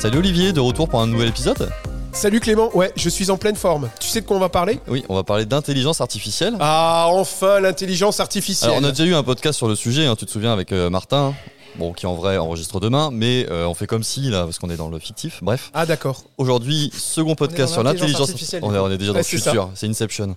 Salut 0.00 0.18
Olivier, 0.18 0.52
de 0.52 0.60
retour 0.60 0.88
pour 0.88 1.00
un 1.00 1.06
nouvel 1.06 1.28
épisode 1.28 1.70
Salut 2.12 2.40
Clément, 2.40 2.74
ouais, 2.76 2.92
je 2.96 3.08
suis 3.08 3.30
en 3.30 3.36
pleine 3.36 3.54
forme. 3.56 3.90
Tu 4.00 4.08
sais 4.08 4.20
de 4.22 4.26
quoi 4.26 4.36
on 4.36 4.40
va 4.40 4.48
parler? 4.48 4.80
Oui, 4.88 5.04
on 5.08 5.14
va 5.14 5.22
parler 5.24 5.44
d'intelligence 5.44 6.00
artificielle. 6.00 6.54
Ah, 6.58 7.06
enfin 7.10 7.60
l'intelligence 7.60 8.18
artificielle. 8.20 8.70
Alors 8.70 8.82
on 8.82 8.86
a 8.86 8.90
déjà 8.90 9.04
eu 9.04 9.14
un 9.14 9.22
podcast 9.22 9.56
sur 9.56 9.68
le 9.68 9.74
sujet, 9.76 10.06
hein, 10.06 10.16
tu 10.16 10.24
te 10.26 10.30
souviens, 10.30 10.52
avec 10.52 10.72
euh, 10.72 10.88
Martin, 10.90 11.34
bon, 11.78 11.92
qui 11.92 12.06
en 12.06 12.14
vrai 12.14 12.38
enregistre 12.38 12.80
demain, 12.80 13.10
mais 13.12 13.46
euh, 13.50 13.66
on 13.66 13.74
fait 13.74 13.86
comme 13.86 14.02
si, 14.02 14.22
là, 14.30 14.44
parce 14.44 14.58
qu'on 14.58 14.70
est 14.70 14.76
dans 14.76 14.88
le 14.88 14.98
fictif, 14.98 15.40
bref. 15.42 15.70
Ah 15.74 15.86
d'accord. 15.86 16.24
Aujourd'hui, 16.38 16.90
second 16.96 17.34
podcast 17.36 17.74
sur 17.74 17.82
l'intelligence 17.84 18.30
artificielle, 18.30 18.62
On 18.64 18.74
est, 18.74 18.78
on 18.78 18.90
est 18.90 18.98
déjà 18.98 19.12
dans 19.12 19.18
Ouais, 19.18 19.20
le 19.20 19.38
c'est 19.38 19.44
futur, 19.44 19.70
c'est 19.74 19.86
Inception. 19.86 20.34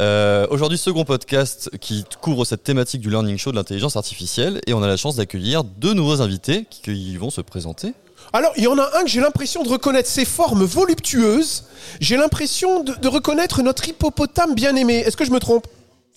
Euh, 0.00 0.46
Aujourd'hui, 0.50 0.78
second 0.78 1.04
podcast 1.04 1.70
qui 1.80 2.04
couvre 2.20 2.44
cette 2.44 2.62
thématique 2.62 3.00
du 3.00 3.10
learning 3.10 3.38
show 3.38 3.50
de 3.50 3.56
l'intelligence 3.56 3.96
artificielle, 3.96 4.60
et 4.66 4.74
on 4.74 4.82
a 4.82 4.86
la 4.86 4.96
chance 4.96 5.16
d'accueillir 5.16 5.64
deux 5.64 5.94
nouveaux 5.94 6.20
invités 6.20 6.66
qui, 6.70 6.82
qui 6.82 7.16
vont 7.16 7.30
se 7.30 7.40
présenter. 7.40 7.92
Alors, 8.34 8.50
il 8.56 8.64
y 8.64 8.66
en 8.66 8.76
a 8.78 8.98
un 8.98 9.04
que 9.04 9.08
j'ai 9.08 9.20
l'impression 9.20 9.62
de 9.62 9.68
reconnaître 9.68 10.08
ses 10.08 10.24
formes 10.24 10.64
voluptueuses. 10.64 11.66
J'ai 12.00 12.16
l'impression 12.16 12.82
de, 12.82 12.92
de 12.92 13.06
reconnaître 13.06 13.62
notre 13.62 13.88
hippopotame 13.88 14.56
bien-aimé. 14.56 14.94
Est-ce 14.96 15.16
que 15.16 15.24
je 15.24 15.30
me 15.30 15.38
trompe? 15.38 15.68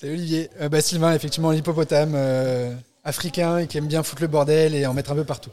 Salut 0.01 0.13
Olivier. 0.13 0.49
Euh, 0.59 0.67
bah, 0.67 0.81
Sylvain, 0.81 1.13
effectivement, 1.13 1.51
l'hippopotame 1.51 2.13
euh, 2.15 2.73
africain 3.03 3.59
et 3.59 3.67
qui 3.67 3.77
aime 3.77 3.85
bien 3.85 4.01
foutre 4.01 4.23
le 4.23 4.27
bordel 4.29 4.73
et 4.73 4.87
en 4.87 4.95
mettre 4.95 5.11
un 5.11 5.15
peu 5.15 5.25
partout. 5.25 5.51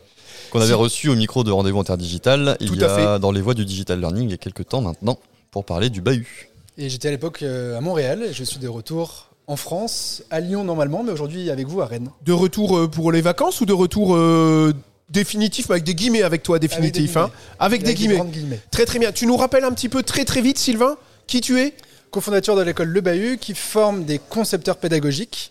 qu'on 0.51 0.63
avait 0.63 0.73
reçu 0.73 1.11
au 1.11 1.17
micro 1.17 1.45
de 1.45 1.51
Rendez-vous 1.51 1.81
Interdigital 1.81 2.57
il 2.61 2.69
Tout 2.69 2.77
y 2.77 2.85
a 2.85 3.19
dans 3.19 3.31
les 3.31 3.43
voies 3.43 3.53
du 3.53 3.67
digital 3.67 4.01
learning 4.01 4.29
il 4.29 4.31
y 4.31 4.35
a 4.35 4.39
quelques 4.39 4.67
temps 4.67 4.81
maintenant 4.81 5.19
pour 5.51 5.67
parler 5.67 5.91
du 5.91 6.01
bahut. 6.01 6.49
Et 6.79 6.89
j'étais 6.89 7.09
à 7.09 7.11
l'époque 7.11 7.43
euh, 7.43 7.77
à 7.77 7.83
Montréal 7.83 8.23
et 8.23 8.33
je 8.33 8.43
suis 8.43 8.59
de 8.59 8.69
retour 8.69 9.29
en 9.47 9.57
France, 9.57 10.23
à 10.31 10.41
Lyon 10.41 10.65
normalement, 10.65 11.03
mais 11.03 11.13
aujourd'hui 11.13 11.51
avec 11.51 11.67
vous 11.67 11.83
à 11.83 11.87
Rennes. 11.87 12.09
De 12.25 12.33
retour 12.33 12.79
euh, 12.79 12.89
pour 12.89 13.13
les 13.13 13.21
vacances 13.21 13.61
ou 13.61 13.67
de 13.67 13.75
retour 13.75 14.17
euh, 14.17 14.73
définitif, 15.09 15.69
mais 15.69 15.75
avec 15.75 15.85
des 15.85 15.95
guillemets 15.95 16.23
avec 16.23 16.43
toi, 16.43 16.59
définitif 16.59 17.17
Avec 17.17 17.31
hein 17.31 17.35
Avec 17.59 17.83
des 17.83 17.95
guillemets. 17.95 18.15
grandes 18.17 18.31
guillemets. 18.31 18.61
Très 18.71 18.87
très 18.87 18.99
bien. 18.99 19.13
Tu 19.13 19.27
nous 19.27 19.37
rappelles 19.37 19.65
un 19.65 19.73
petit 19.73 19.89
peu 19.89 20.03
très 20.03 20.25
très 20.25 20.41
vite, 20.41 20.59
Sylvain, 20.59 20.97
qui 21.27 21.41
tu 21.41 21.61
es? 21.61 21.75
Cofondateur 22.11 22.55
de 22.57 22.63
l'école 22.63 22.89
Le 22.89 23.01
Bahut 23.01 23.39
qui 23.39 23.55
forme 23.55 24.05
des 24.05 24.19
concepteurs 24.21 24.77
pédagogiques 24.77 25.51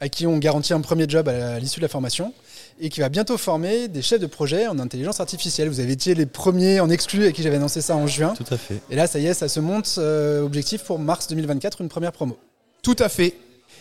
à 0.00 0.08
qui 0.08 0.26
on 0.26 0.36
garantit 0.38 0.74
un 0.74 0.80
premier 0.80 1.06
job 1.08 1.28
à 1.28 1.58
l'issue 1.58 1.78
de 1.80 1.84
la 1.84 1.88
formation 1.88 2.34
et 2.80 2.90
qui 2.90 3.00
va 3.00 3.08
bientôt 3.08 3.38
former 3.38 3.88
des 3.88 4.02
chefs 4.02 4.20
de 4.20 4.26
projet 4.26 4.66
en 4.66 4.78
intelligence 4.78 5.20
artificielle. 5.20 5.68
Vous 5.70 5.80
avez 5.80 5.92
été 5.92 6.14
les 6.14 6.26
premiers 6.26 6.80
en 6.80 6.90
exclu 6.90 7.24
à 7.26 7.32
qui 7.32 7.42
j'avais 7.42 7.56
annoncé 7.56 7.80
ça 7.80 7.96
en 7.96 8.06
juin. 8.06 8.34
Tout 8.36 8.52
à 8.52 8.58
fait. 8.58 8.80
Et 8.90 8.96
là, 8.96 9.06
ça 9.06 9.18
y 9.20 9.26
est, 9.26 9.32
ça 9.32 9.48
se 9.48 9.60
monte. 9.60 9.94
euh, 9.98 10.42
objectif 10.42 10.82
pour 10.82 10.98
mars 10.98 11.28
2024, 11.28 11.80
une 11.80 11.88
première 11.88 12.12
promo. 12.12 12.36
Tout 12.82 12.96
à 12.98 13.08
fait. 13.08 13.34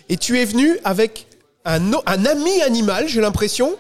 Et 0.08 0.16
tu 0.16 0.40
es 0.40 0.46
venu 0.46 0.78
avec 0.86 1.28
un, 1.66 1.92
un 2.06 2.26
ami 2.26 2.62
animal, 2.62 3.10
j'ai 3.10 3.20
l'impression. 3.20 3.76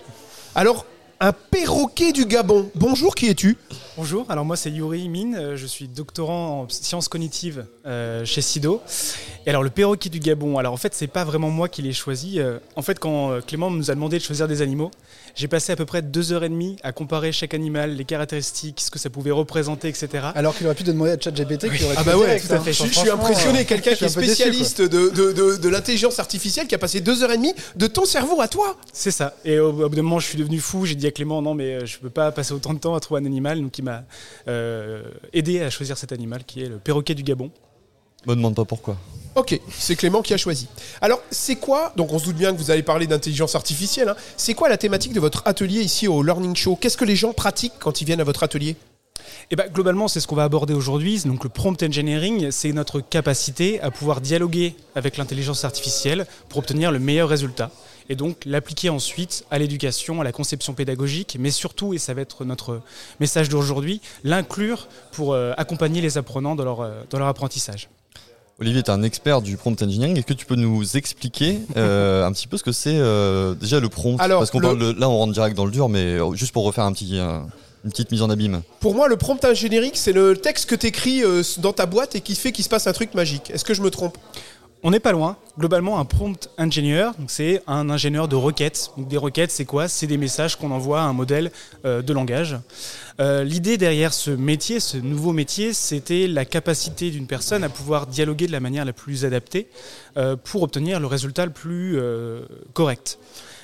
Alors, 0.55 0.85
un 1.19 1.31
perroquet 1.31 2.11
du 2.11 2.25
Gabon. 2.25 2.69
Bonjour, 2.75 3.15
qui 3.15 3.27
es-tu? 3.27 3.57
Bonjour, 3.97 4.25
alors 4.29 4.43
moi 4.43 4.57
c'est 4.57 4.69
Yuri 4.71 5.07
Min, 5.07 5.35
euh, 5.35 5.55
je 5.55 5.65
suis 5.65 5.87
doctorant 5.87 6.63
en 6.63 6.69
sciences 6.69 7.07
cognitives 7.07 7.65
euh, 7.85 8.25
chez 8.25 8.41
SIDO. 8.41 8.81
Et 9.45 9.49
alors 9.49 9.63
le 9.63 9.69
perroquet 9.69 10.09
du 10.09 10.19
Gabon, 10.19 10.57
alors 10.57 10.73
en 10.73 10.77
fait 10.77 10.93
c'est 10.93 11.07
pas 11.07 11.23
vraiment 11.23 11.49
moi 11.49 11.69
qui 11.69 11.81
l'ai 11.81 11.93
choisi. 11.93 12.41
euh, 12.41 12.57
en 12.75 12.81
fait 12.81 12.99
quand 12.99 13.39
Clément 13.47 13.71
nous 13.71 13.91
a 13.91 13.95
demandé 13.95 14.17
de 14.17 14.21
choisir 14.23 14.49
des 14.49 14.61
animaux, 14.61 14.91
j'ai 15.33 15.47
passé 15.47 15.71
à 15.71 15.77
peu 15.77 15.85
près 15.85 16.01
deux 16.01 16.33
heures 16.33 16.43
et 16.43 16.49
demie 16.49 16.75
à 16.83 16.91
comparer 16.91 17.31
chaque 17.31 17.53
animal, 17.53 17.95
les 17.95 18.03
caractéristiques, 18.03 18.81
ce 18.81 18.91
que 18.91 18.99
ça 18.99 19.09
pouvait 19.09 19.31
représenter, 19.31 19.87
etc. 19.87 20.09
Alors 20.35 20.57
qu'il 20.57 20.65
aurait 20.65 20.75
pu 20.75 20.83
demander 20.83 21.11
à 21.11 21.17
ChatGPT 21.19 21.71
qui 21.73 21.85
aurait 21.85 21.95
Ah 21.97 22.03
bah 22.03 22.17
ouais, 22.17 22.25
direct, 22.25 22.47
tout 22.47 22.53
à 22.53 22.57
hein. 22.57 22.61
fait. 22.61 22.73
Je, 22.73 22.83
suis 22.87 23.09
impressionné, 23.09 23.63
quelqu'un 23.63 23.93
qui 23.95 24.03
est 24.03 24.07
déçu, 24.07 24.19
spécialiste 24.25 24.81
de, 24.81 25.09
de, 25.09 25.31
de- 25.31 25.55
de 25.55 25.69
l'intelligence 25.69 26.19
artificielle, 26.19 26.67
qui 26.67 26.75
a 26.75 26.77
passé 26.79 26.99
deux 26.99 27.23
heures 27.23 27.31
et 27.31 27.37
demie 27.37 27.53
de 27.77 27.87
ton 27.87 28.03
cerveau 28.03 28.41
à 28.41 28.49
toi. 28.49 28.75
C'est 28.91 29.11
ça. 29.11 29.35
Et 29.45 29.57
au, 29.59 29.69
au 29.69 29.89
bout 29.89 29.95
d'un 29.95 30.01
moment, 30.01 30.19
je 30.19 30.27
suis 30.27 30.37
devenu 30.37 30.59
fou. 30.59 30.85
J'ai 30.85 30.95
dit 30.95 31.07
à 31.07 31.11
Clément, 31.11 31.41
non, 31.41 31.53
mais 31.53 31.85
je 31.85 31.97
peux 31.99 32.09
pas 32.09 32.31
passer 32.33 32.53
autant 32.53 32.73
de 32.73 32.79
temps 32.79 32.95
à 32.95 32.99
trouver 32.99 33.21
un 33.21 33.25
animal. 33.25 33.61
Donc, 33.61 33.77
il 33.77 33.84
m'a 33.85 34.03
euh, 34.47 35.03
aidé 35.33 35.61
à 35.61 35.69
choisir 35.69 35.97
cet 35.97 36.11
animal 36.11 36.43
qui 36.43 36.61
est 36.61 36.67
le 36.69 36.77
perroquet 36.77 37.15
du 37.15 37.23
Gabon. 37.23 37.49
Me 38.27 38.35
demande 38.35 38.55
pas 38.55 38.65
pourquoi. 38.65 38.97
Ok, 39.35 39.59
c'est 39.69 39.95
Clément 39.95 40.21
qui 40.21 40.33
a 40.33 40.37
choisi. 40.37 40.67
Alors, 41.01 41.21
c'est 41.29 41.57
quoi 41.57 41.93
Donc, 41.95 42.11
on 42.11 42.19
se 42.19 42.25
doute 42.25 42.37
bien 42.37 42.51
que 42.53 42.57
vous 42.57 42.71
allez 42.71 42.83
parler 42.83 43.05
d'intelligence 43.05 43.53
artificielle. 43.55 44.09
hein. 44.09 44.15
C'est 44.37 44.53
quoi 44.55 44.67
la 44.67 44.77
thématique 44.77 45.13
de 45.13 45.19
votre 45.19 45.43
atelier 45.45 45.81
ici 45.81 46.07
au 46.07 46.23
Learning 46.23 46.55
Show? 46.55 46.75
Qu'est-ce 46.75 46.97
que 46.97 47.05
les 47.05 47.15
gens 47.15 47.33
pratiquent 47.33 47.73
quand 47.79 48.01
ils 48.01 48.05
viennent 48.05 48.21
à 48.21 48.23
votre 48.23 48.43
atelier? 48.43 48.75
Et 49.51 49.55
ben, 49.55 49.69
globalement, 49.71 50.07
c'est 50.07 50.19
ce 50.19 50.27
qu'on 50.27 50.35
va 50.35 50.43
aborder 50.45 50.73
aujourd'hui. 50.73 51.21
Donc, 51.25 51.43
le 51.43 51.49
prompt 51.49 51.81
engineering, 51.83 52.49
c'est 52.49 52.71
notre 52.71 52.99
capacité 52.99 53.79
à 53.81 53.91
pouvoir 53.91 54.21
dialoguer 54.21 54.75
avec 54.95 55.17
l'intelligence 55.17 55.65
artificielle 55.65 56.25
pour 56.49 56.59
obtenir 56.59 56.91
le 56.91 56.99
meilleur 56.99 57.29
résultat. 57.29 57.69
Et 58.09 58.15
donc, 58.15 58.37
l'appliquer 58.45 58.89
ensuite 58.89 59.45
à 59.49 59.57
l'éducation, 59.57 60.21
à 60.21 60.23
la 60.23 60.31
conception 60.31 60.73
pédagogique, 60.73 61.37
mais 61.39 61.49
surtout, 61.51 61.93
et 61.93 61.97
ça 61.97 62.13
va 62.13 62.21
être 62.21 62.45
notre 62.45 62.81
message 63.19 63.49
d'aujourd'hui, 63.49 63.99
l'inclure 64.23 64.87
pour 65.11 65.33
euh, 65.33 65.53
accompagner 65.57 66.01
les 66.01 66.17
apprenants 66.17 66.55
dans 66.55 66.65
leur, 66.65 66.81
euh, 66.81 67.01
dans 67.09 67.17
leur 67.19 67.27
apprentissage. 67.27 67.89
Olivier, 68.59 68.83
tu 68.83 68.89
es 68.89 68.93
un 68.93 69.03
expert 69.03 69.41
du 69.41 69.57
prompt 69.57 69.81
engineering. 69.83 70.17
Est-ce 70.17 70.25
que 70.25 70.33
tu 70.33 70.45
peux 70.45 70.55
nous 70.55 70.95
expliquer 70.95 71.59
euh, 71.75 72.23
un 72.27 72.31
petit 72.31 72.47
peu 72.47 72.57
ce 72.57 72.63
que 72.63 72.71
c'est 72.71 72.95
euh, 72.95 73.53
déjà 73.53 73.79
le 73.79 73.89
prompt? 73.89 74.17
Alors, 74.21 74.39
Parce 74.39 74.51
qu'on 74.51 74.59
le- 74.59 74.67
parle 74.67 74.79
de- 74.79 74.99
là, 74.99 75.09
on 75.09 75.17
rentre 75.17 75.33
direct 75.33 75.57
dans 75.57 75.65
le 75.65 75.71
dur, 75.71 75.89
mais 75.89 76.17
juste 76.35 76.51
pour 76.53 76.63
refaire 76.63 76.85
un 76.85 76.93
petit, 76.93 77.17
euh, 77.19 77.39
une 77.83 77.91
petite 77.91 78.11
mise 78.11 78.21
en 78.21 78.29
abîme. 78.29 78.61
Pour 78.79 78.95
moi, 78.95 79.07
le 79.09 79.17
prompt 79.17 79.43
ingénierique, 79.43 79.97
c'est 79.97 80.13
le 80.13 80.37
texte 80.37 80.69
que 80.69 80.75
tu 80.75 80.87
écris 80.87 81.23
dans 81.57 81.73
ta 81.73 81.85
boîte 81.85 82.15
et 82.15 82.21
qui 82.21 82.33
fait 82.35 82.51
qu'il 82.51 82.63
se 82.63 82.69
passe 82.69 82.87
un 82.87 82.93
truc 82.93 83.13
magique. 83.13 83.51
Est-ce 83.51 83.65
que 83.65 83.73
je 83.73 83.81
me 83.81 83.89
trompe? 83.89 84.17
On 84.87 84.91
n'est 84.91 84.99
pas 84.99 85.13
loin. 85.13 85.35
Globalement, 85.57 85.97
un 85.97 86.05
prompt 86.05 86.47
engineer, 86.59 87.09
c'est 87.25 87.63
un 87.65 87.89
ingénieur 87.89 88.27
de 88.27 88.35
requêtes. 88.35 88.91
Des 88.97 89.17
requêtes, 89.17 89.49
c'est 89.49 89.65
quoi? 89.65 89.87
C'est 89.87 90.05
des 90.05 90.17
messages 90.17 90.57
qu'on 90.57 90.69
envoie 90.69 91.01
à 91.01 91.05
un 91.05 91.13
modèle 91.13 91.51
euh, 91.85 92.03
de 92.03 92.13
langage. 92.13 92.55
Euh, 93.19 93.43
L'idée 93.43 93.77
derrière 93.77 94.13
ce 94.13 94.29
métier, 94.29 94.79
ce 94.79 94.97
nouveau 94.97 95.33
métier, 95.33 95.73
c'était 95.73 96.27
la 96.27 96.45
capacité 96.45 97.09
d'une 97.09 97.25
personne 97.25 97.63
à 97.63 97.69
pouvoir 97.69 98.05
dialoguer 98.05 98.45
de 98.45 98.51
la 98.51 98.59
manière 98.59 98.85
la 98.85 98.93
plus 98.93 99.25
adaptée 99.25 99.69
euh, 100.17 100.35
pour 100.35 100.61
obtenir 100.61 100.99
le 100.99 101.07
résultat 101.07 101.47
le 101.47 101.51
plus 101.51 101.99
correct. 102.73 103.17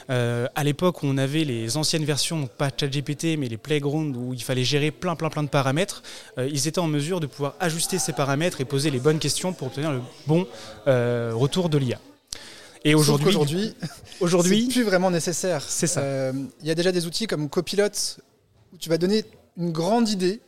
Euh, 0.09 0.47
à 0.55 0.63
l'époque 0.63 1.03
où 1.03 1.05
on 1.05 1.17
avait 1.17 1.43
les 1.43 1.77
anciennes 1.77 2.05
versions, 2.05 2.39
donc 2.39 2.51
pas 2.51 2.69
ChatGPT, 2.75 3.37
mais 3.37 3.47
les 3.47 3.57
Playground, 3.57 4.15
où 4.15 4.33
il 4.33 4.41
fallait 4.43 4.63
gérer 4.63 4.91
plein 4.91 5.15
plein 5.15 5.29
plein 5.29 5.43
de 5.43 5.49
paramètres, 5.49 6.03
euh, 6.37 6.49
ils 6.51 6.67
étaient 6.67 6.79
en 6.79 6.87
mesure 6.87 7.19
de 7.19 7.27
pouvoir 7.27 7.55
ajuster 7.59 7.99
ces 7.99 8.13
paramètres 8.13 8.61
et 8.61 8.65
poser 8.65 8.89
les 8.89 8.99
bonnes 8.99 9.19
questions 9.19 9.53
pour 9.53 9.67
obtenir 9.67 9.91
le 9.91 10.01
bon 10.27 10.47
euh, 10.87 11.31
retour 11.33 11.69
de 11.69 11.77
l'IA. 11.77 11.99
Et 12.83 12.93
Sauf 12.93 13.01
aujourd'hui, 13.01 13.25
qu'aujourd'hui, 13.25 13.75
c'est 13.81 14.23
aujourd'hui, 14.23 14.67
plus 14.67 14.83
vraiment 14.83 15.11
nécessaire. 15.11 15.63
C'est 15.67 15.87
ça. 15.87 16.01
Euh, 16.01 16.33
Il 16.61 16.67
y 16.67 16.71
a 16.71 16.75
déjà 16.75 16.91
des 16.91 17.05
outils 17.05 17.27
comme 17.27 17.47
Copilot 17.47 17.89
où 18.73 18.77
tu 18.77 18.89
vas 18.89 18.97
donner 18.97 19.23
une 19.57 19.71
grande 19.71 20.09
idée 20.09 20.41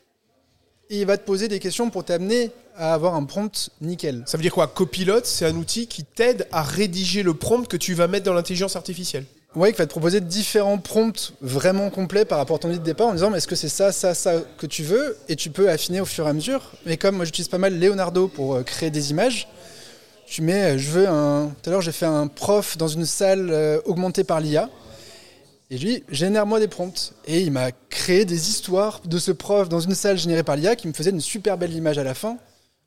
et 0.89 1.01
il 1.01 1.05
va 1.05 1.17
te 1.17 1.25
poser 1.25 1.47
des 1.47 1.59
questions 1.59 1.89
pour 1.89 2.03
t'amener 2.03 2.51
à 2.75 2.93
avoir 2.93 3.15
un 3.15 3.23
prompt 3.23 3.69
nickel. 3.81 4.23
Ça 4.25 4.37
veut 4.37 4.41
dire 4.41 4.51
quoi? 4.51 4.67
Copilot, 4.67 5.21
c'est 5.23 5.45
un 5.45 5.55
outil 5.55 5.87
qui 5.87 6.03
t'aide 6.03 6.47
à 6.51 6.63
rédiger 6.63 7.21
le 7.21 7.33
prompt 7.33 7.67
que 7.67 7.77
tu 7.77 7.93
vas 7.93 8.07
mettre 8.07 8.25
dans 8.25 8.33
l'intelligence 8.33 8.75
artificielle. 8.75 9.25
Ouais, 9.55 9.71
qui 9.71 9.77
va 9.77 9.85
te 9.85 9.91
proposer 9.91 10.19
différents 10.19 10.79
prompts 10.79 11.33
vraiment 11.39 11.91
complets 11.91 12.25
par 12.25 12.39
rapport 12.39 12.55
à 12.55 12.59
ton 12.59 12.69
idée 12.69 12.79
de 12.79 12.83
départ 12.83 13.07
en 13.07 13.13
disant 13.13 13.33
est-ce 13.35 13.47
que 13.47 13.55
c'est 13.55 13.69
ça, 13.69 13.91
ça, 13.91 14.15
ça 14.15 14.41
que 14.57 14.65
tu 14.65 14.81
veux 14.81 15.15
et 15.29 15.35
tu 15.35 15.51
peux 15.51 15.69
affiner 15.69 16.01
au 16.01 16.05
fur 16.05 16.25
et 16.25 16.29
à 16.29 16.33
mesure. 16.33 16.71
Mais 16.87 16.97
comme 16.97 17.17
moi 17.17 17.25
j'utilise 17.25 17.49
pas 17.49 17.59
mal 17.59 17.79
Leonardo 17.79 18.27
pour 18.27 18.55
euh, 18.55 18.63
créer 18.63 18.89
des 18.89 19.11
images, 19.11 19.47
tu 20.25 20.41
mets, 20.41 20.73
euh, 20.73 20.77
je 20.79 20.89
veux 20.89 21.07
un. 21.07 21.51
Tout 21.61 21.69
à 21.69 21.73
l'heure 21.73 21.81
j'ai 21.81 21.91
fait 21.91 22.07
un 22.07 22.25
prof 22.25 22.77
dans 22.77 22.87
une 22.87 23.05
salle 23.05 23.51
euh, 23.51 23.79
augmentée 23.85 24.23
par 24.23 24.39
l'IA. 24.39 24.69
Et 25.69 25.77
lui 25.77 26.03
génère-moi 26.09 26.59
des 26.59 26.67
prompts. 26.67 27.13
Et 27.27 27.41
il 27.41 27.51
m'a 27.51 27.71
créé 27.89 28.25
des 28.25 28.49
histoires 28.49 29.01
de 29.05 29.19
ce 29.19 29.31
prof 29.31 29.69
dans 29.69 29.79
une 29.79 29.93
salle 29.93 30.17
générée 30.17 30.43
par 30.43 30.55
l'IA 30.55 30.75
qui 30.75 30.87
me 30.87 30.93
faisait 30.93 31.11
une 31.11 31.21
super 31.21 31.59
belle 31.59 31.73
image 31.73 31.99
à 31.99 32.03
la 32.03 32.15
fin. 32.15 32.37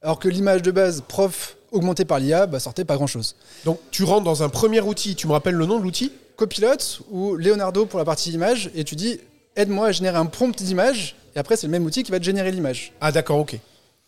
Alors 0.03 0.19
que 0.19 0.29
l'image 0.29 0.63
de 0.63 0.73
base, 0.73 1.03
prof 1.07 1.57
augmentée 1.71 2.05
par 2.05 2.19
l'IA, 2.19 2.47
bah, 2.47 2.59
sortait 2.59 2.85
pas 2.85 2.97
grand-chose. 2.97 3.37
Donc, 3.65 3.79
tu 3.91 4.05
rentres 4.05 4.25
dans 4.25 4.43
un 4.43 4.49
premier 4.49 4.81
outil. 4.81 5.15
Tu 5.15 5.27
me 5.27 5.33
rappelles 5.33 5.55
le 5.55 5.67
nom 5.67 5.79
de 5.79 5.85
l'outil? 5.85 6.13
Copilot 6.37 7.03
ou 7.11 7.35
Leonardo 7.35 7.87
pour 7.87 7.99
la 7.99 8.05
partie 8.05 8.31
image 8.31 8.71
et 8.75 8.85
tu 8.85 8.95
dis 8.95 9.21
aide-moi 9.57 9.89
à 9.89 9.93
générer 9.93 10.19
un 10.19 10.27
prompt 10.27 10.57
d'image 10.63 11.17
et 11.35 11.39
après 11.39 11.57
c'est 11.57 11.67
le 11.67 11.71
même 11.71 11.85
outil 11.85 12.03
qui 12.03 12.11
va 12.11 12.19
te 12.19 12.25
générer 12.25 12.53
l'image. 12.53 12.93
Ah, 13.01 13.11
d'accord, 13.11 13.39
ok. 13.39 13.59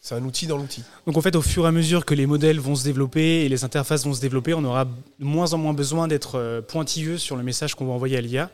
C'est 0.00 0.14
un 0.14 0.24
outil 0.24 0.46
dans 0.46 0.56
l'outil. 0.56 0.84
Donc 1.06 1.16
en 1.16 1.20
fait, 1.20 1.34
au 1.34 1.42
fur 1.42 1.64
et 1.64 1.68
à 1.68 1.72
mesure 1.72 2.04
que 2.04 2.14
les 2.14 2.26
modèles 2.26 2.60
vont 2.60 2.76
se 2.76 2.84
développer 2.84 3.44
et 3.44 3.48
les 3.48 3.64
interfaces 3.64 4.04
vont 4.04 4.14
se 4.14 4.20
développer, 4.20 4.54
on 4.54 4.62
aura 4.62 4.84
de 4.84 4.90
moins 5.18 5.52
en 5.54 5.58
moins 5.58 5.72
besoin 5.72 6.06
d'être 6.06 6.36
euh, 6.36 6.60
pointilleux 6.62 7.18
sur 7.18 7.34
le 7.34 7.42
message 7.42 7.74
qu'on 7.74 7.86
va 7.86 7.92
envoyer 7.92 8.16
à 8.16 8.20
l'IA. 8.20 8.48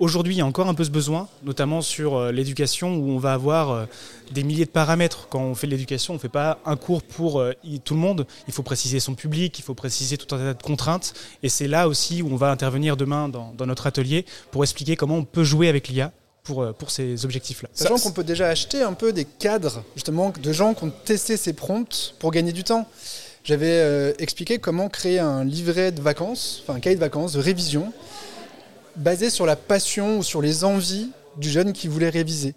Aujourd'hui, 0.00 0.34
il 0.34 0.38
y 0.38 0.40
a 0.40 0.46
encore 0.46 0.68
un 0.68 0.74
peu 0.74 0.82
ce 0.82 0.90
besoin, 0.90 1.28
notamment 1.44 1.80
sur 1.80 2.16
euh, 2.16 2.32
l'éducation, 2.32 2.96
où 2.96 3.10
on 3.10 3.18
va 3.18 3.32
avoir 3.32 3.70
euh, 3.70 3.84
des 4.32 4.42
milliers 4.42 4.64
de 4.64 4.70
paramètres. 4.70 5.28
Quand 5.30 5.40
on 5.40 5.54
fait 5.54 5.68
de 5.68 5.72
l'éducation, 5.72 6.14
on 6.14 6.16
ne 6.16 6.20
fait 6.20 6.28
pas 6.28 6.58
un 6.66 6.76
cours 6.76 7.02
pour 7.02 7.40
euh, 7.40 7.52
tout 7.84 7.94
le 7.94 8.00
monde. 8.00 8.26
Il 8.48 8.52
faut 8.52 8.64
préciser 8.64 8.98
son 8.98 9.14
public, 9.14 9.56
il 9.58 9.62
faut 9.62 9.74
préciser 9.74 10.16
tout 10.16 10.34
un 10.34 10.38
tas 10.38 10.54
de 10.54 10.62
contraintes. 10.62 11.14
Et 11.44 11.48
c'est 11.48 11.68
là 11.68 11.86
aussi 11.86 12.22
où 12.22 12.28
on 12.32 12.36
va 12.36 12.50
intervenir 12.50 12.96
demain 12.96 13.28
dans, 13.28 13.54
notre 13.66 13.86
atelier 13.86 14.26
pour 14.50 14.64
expliquer 14.64 14.96
comment 14.96 15.16
on 15.16 15.24
peut 15.24 15.44
jouer 15.44 15.68
avec 15.68 15.88
l'IA 15.88 16.12
pour, 16.42 16.74
pour 16.74 16.90
ces 16.90 17.24
objectifs-là. 17.24 17.68
Sachant 17.72 17.98
qu'on 17.98 18.12
peut 18.12 18.24
déjà 18.24 18.48
acheter 18.48 18.82
un 18.82 18.92
peu 18.92 19.12
des 19.12 19.24
cadres 19.24 19.82
justement 19.94 20.32
de 20.38 20.52
gens 20.52 20.74
qui 20.74 20.84
ont 20.84 20.92
testé 21.04 21.36
ces 21.36 21.54
prompts 21.54 22.14
pour 22.18 22.30
gagner 22.30 22.52
du 22.52 22.64
temps. 22.64 22.86
J'avais 23.44 24.14
expliqué 24.18 24.58
comment 24.58 24.88
créer 24.88 25.18
un 25.18 25.44
livret 25.44 25.92
de 25.92 26.02
vacances, 26.02 26.62
enfin 26.62 26.76
un 26.76 26.80
cahier 26.80 26.96
de 26.96 27.00
vacances, 27.00 27.32
de 27.34 27.40
révision, 27.40 27.92
basé 28.96 29.30
sur 29.30 29.46
la 29.46 29.56
passion 29.56 30.18
ou 30.18 30.22
sur 30.22 30.40
les 30.42 30.64
envies 30.64 31.10
du 31.36 31.50
jeune 31.50 31.72
qui 31.72 31.88
voulait 31.88 32.10
réviser. 32.10 32.54